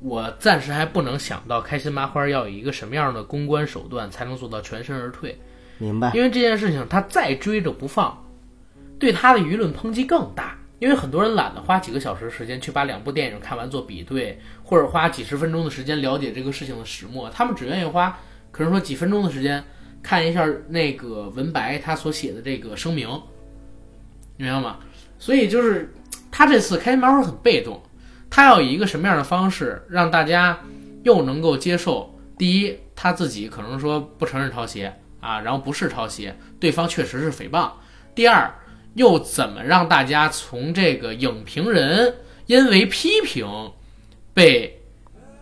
[0.00, 5.36] 我暂时还不能想到开心麻花要有一个什么样的公关手段才能做到全身而退。
[5.78, 6.10] 明白。
[6.12, 8.16] 因为这件事情他再追着不放，
[8.98, 10.51] 对他的舆论抨击更大。
[10.82, 18.18] 因为很多人懒得花几个小时时间去把两部电影看完做比对，或者花几十分钟的时间了解这个事情的始末，他们只愿意花
[18.50, 19.62] 可能说几分钟的时间
[20.02, 23.08] 看一下那个文白他所写的这个声明，
[24.36, 24.78] 明白吗？
[25.20, 25.94] 所以就是
[26.32, 27.80] 他这次开心麻花很被动，
[28.28, 30.58] 他要以一个什么样的方式让大家
[31.04, 32.12] 又能够接受？
[32.36, 37.70] 第一，他自己可能说不承认抄袭啊，然后不是抄袭，对方确实是诽谤。
[38.16, 38.52] 第二，
[38.94, 42.14] 又怎么让大家从这个影评人
[42.46, 43.46] 因为批评
[44.34, 44.80] 被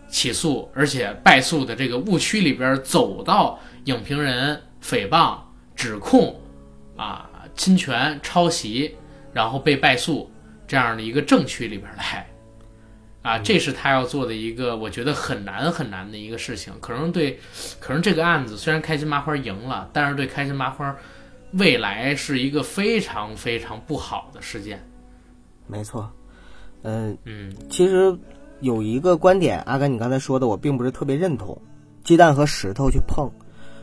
[0.09, 5.37] 起诉而且败诉的这个误区里边走到影评人诽谤、
[5.75, 6.39] 指控
[6.95, 8.95] 啊、侵权、抄袭，
[9.33, 10.29] 然后被败诉
[10.67, 12.27] 这样的一个正区里边来？
[13.23, 16.73] 啊，这是他要做的一个，我觉得很难很难的一个事情。
[16.81, 17.39] 可能对，
[17.79, 20.95] 可能这个案子虽然开心麻花赢了，但是对开心麻花
[21.53, 24.81] 未来是一个非常非常不好的事件。
[25.67, 26.09] 没错，
[26.83, 28.17] 嗯，嗯，其实
[28.59, 31.59] 有一个观点，阿甘你刚才说的，我并不是特别认同，
[32.03, 33.29] 鸡蛋和石头去碰，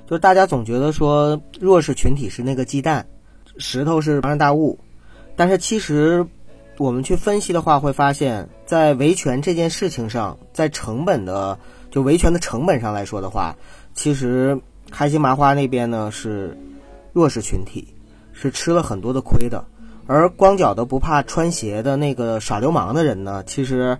[0.06, 3.06] 就是大家总觉得说弱势群体是那个鸡蛋，
[3.58, 4.78] 石头是庞然大物，
[5.36, 6.26] 但是其实
[6.78, 11.58] 我们去分析的话，会发现，在维权这件事情上，在成本的
[11.90, 13.56] 就维权的成本上来说的话，
[13.94, 14.58] 其实
[14.90, 16.56] 开心麻花那边呢是
[17.18, 17.88] 弱势群体，
[18.32, 19.64] 是吃了很多的亏的。
[20.06, 23.98] 而光脚的不怕穿鞋的那个耍流氓的人呢，其实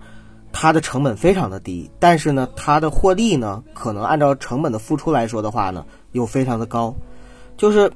[0.53, 6.95] 他的成本非常的低，但是呢，他的获利呢，可能按照成本的付出来说的话呢，又非常的高，
[7.57, 7.91] 就是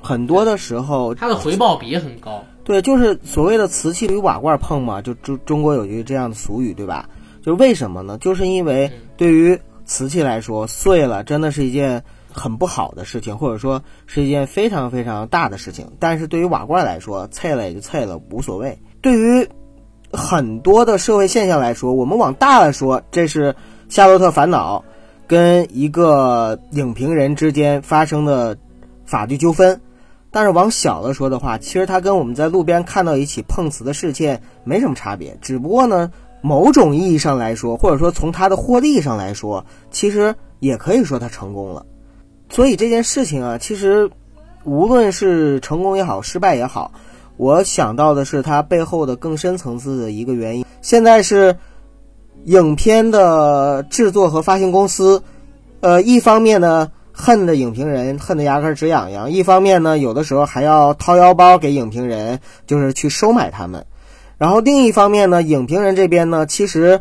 [0.00, 2.40] 很多的时候，它的回报比也很高。
[2.62, 7.08] 对，就是所谓的瓷器与瓦罐碰嘛，就中中国有句这样的俗语，对吧？
[7.42, 8.16] 就是为什么呢？
[8.18, 15.90] 就是因为对于瓷器来说，碎了真的是一件很不好的事情，或者说是一件非常非常大的事情。
[15.98, 18.78] 但是对于瓦罐来说，碎了也就碎了，无所谓。
[19.00, 19.48] 对于
[20.12, 23.52] 很多的社会现象来说，我们往大了说，这是
[23.88, 24.78] 《夏洛特烦恼》
[25.26, 28.56] 跟一个影评人之间发生的
[29.04, 29.80] 法律纠纷。
[30.30, 36.10] 但是往小了说的话，其实它跟我们在路边看到一起碰瓷的事件没什么差别，只不过呢，
[36.42, 41.84] 某种意义上来说，或者说从它的获利上来说，其实也可以说它成功了。
[42.50, 44.10] 所以这件事情啊，其实
[44.64, 46.92] 无论是成功也好，失败也好，
[47.36, 50.64] 我想到的是它背后的更深层次的一个原因。
[50.82, 51.56] 现在是
[52.44, 55.22] 影片的制作和发行公司，
[55.80, 56.90] 呃，一方面呢。
[57.20, 63.84] 恨的影评人恨得牙根直痒痒，一方面呢，有的时候还要掏腰包给影评人，就是去收买他们。
[64.36, 67.00] 然后另一方面呢，影评人这边呢，其实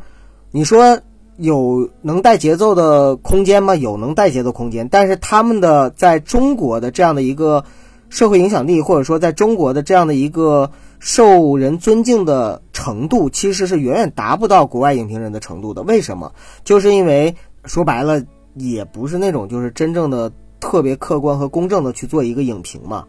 [0.50, 1.00] 你说
[1.38, 3.76] 有能带节奏的空间吗？
[3.76, 7.64] 有能带节奏空间，但是他们的在中国的这样的一个
[8.10, 15.82] 社会影响力，或者说在中国的这样的一个受人尊敬的程度，其实是远远达不到国外影评人的程度的。
[15.84, 16.34] 为什么？
[16.64, 17.36] 就是因为
[17.66, 18.22] 说白了。
[18.60, 23.06] 也不是那种就是真正的特别客观和公正的去做一个影评嘛，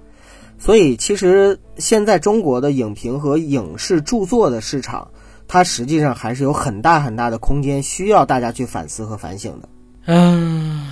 [0.59, 5.09] 所以其实现在中国的影评和影视著作的市场，
[5.49, 9.69] 它实际上还是有很大很大的空间需要大家去反思和反省的。
[10.05, 10.87] 嗯，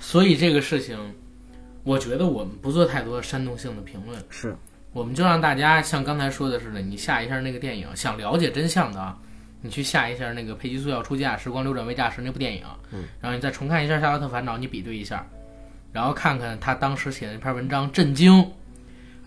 [0.00, 0.98] 所以这个事情，
[1.84, 4.56] 我觉得我们不做太多煽动性的评论，是，
[4.92, 9.16] 我们就让大家像刚才说的似的，你下一下那个电影，想了解真相的啊。
[9.60, 15.26] 你去下一下那个佩吉苏要出嫁，时光流转为嫁时那部电影，嗯，然后你再重看一下《夏洛特烦恼》，你比对一下，
[15.92, 18.48] 然后看看他当时写的那篇文章，震惊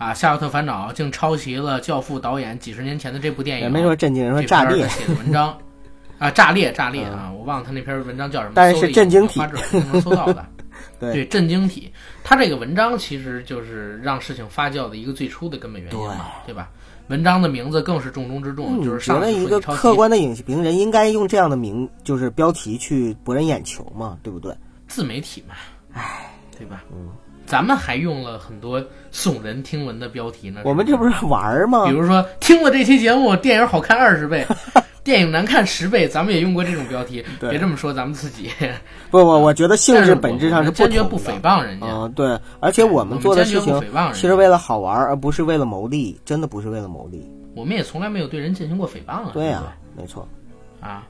[0.02, 0.12] 啊！
[0.14, 5.56] 《夏洛特烦恼》竟抄袭了《教父》导演几十年前的这部电影，也没说震惊，说炸裂写的文章
[6.18, 7.32] 啊，炸裂炸裂啊！
[7.36, 9.40] 我忘了他那篇文章叫什么，但是震惊体
[9.72, 10.44] 能搜到的，
[10.98, 11.92] 对对，震惊体，
[12.24, 16.68] 他这个文章其实就是让事情发酵的一个最初的根本原因嘛，对吧？
[17.08, 24.56] 文章的名字更是重中之重，就是上觉得一个客观的影评人应该用这样的名，就是标题去博人眼球嘛，对不对？
[24.86, 25.54] 自媒体嘛，
[25.92, 26.84] 唉，对吧？
[26.92, 27.08] 嗯，
[27.46, 28.82] 咱们还用了很多
[29.12, 30.62] 耸人听闻的标题呢。
[30.64, 31.92] 我们这不是玩儿吗比？
[31.92, 34.46] 如说听了这期节目，电影好看二十倍，
[35.04, 37.24] 电影难看十倍，咱们也用过这种标题。
[37.40, 38.50] 别这么说，咱们自己。
[39.10, 40.70] 不不，我觉得性质本质上是。
[40.70, 41.86] 坚决不诽谤人家。
[41.88, 47.28] 嗯，对，而且我们做的事情诽谤人家是为了好玩，而不是为了牟利，真的不是为了牟利。
[47.54, 49.30] 我们也从来没有对人进行过诽谤啊。
[49.34, 49.62] 对呀、
[49.94, 50.26] 不没错。
[50.80, 51.04] 对啊，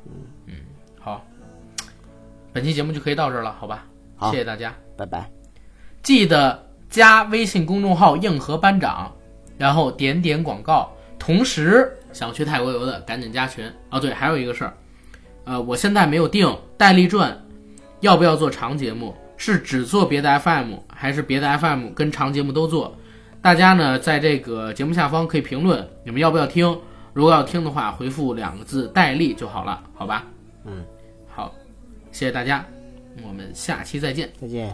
[0.46, 0.54] 嗯，
[1.00, 1.24] 好，
[2.52, 3.84] 本期节目就可以到这儿了，好吧？
[4.16, 4.74] 好谢谢大家。
[4.96, 5.41] 拜拜。
[6.02, 9.12] 记得加微信公众号“硬核班长”，
[9.56, 10.90] 然后点点广告。
[11.18, 13.64] 同时，想去泰国游的赶紧加群。
[13.90, 14.74] 哦，对，还有一个事儿，
[15.44, 17.40] 呃，我现在没有定戴笠传
[18.00, 22.96] 要不要做长节目，是只做别的 FM，还是别的 FM 跟长节目都做？
[23.40, 26.76] 大家呢，在这个节目下方可以评论，你们要不要听？
[27.12, 30.24] 如果要听的话，回复两个字“戴笠”就好了，好吧？
[30.64, 30.84] 嗯，
[31.28, 31.54] 好，
[32.10, 32.64] 谢谢大家，
[33.26, 34.30] 我们下期再见。
[34.40, 34.70] 再见。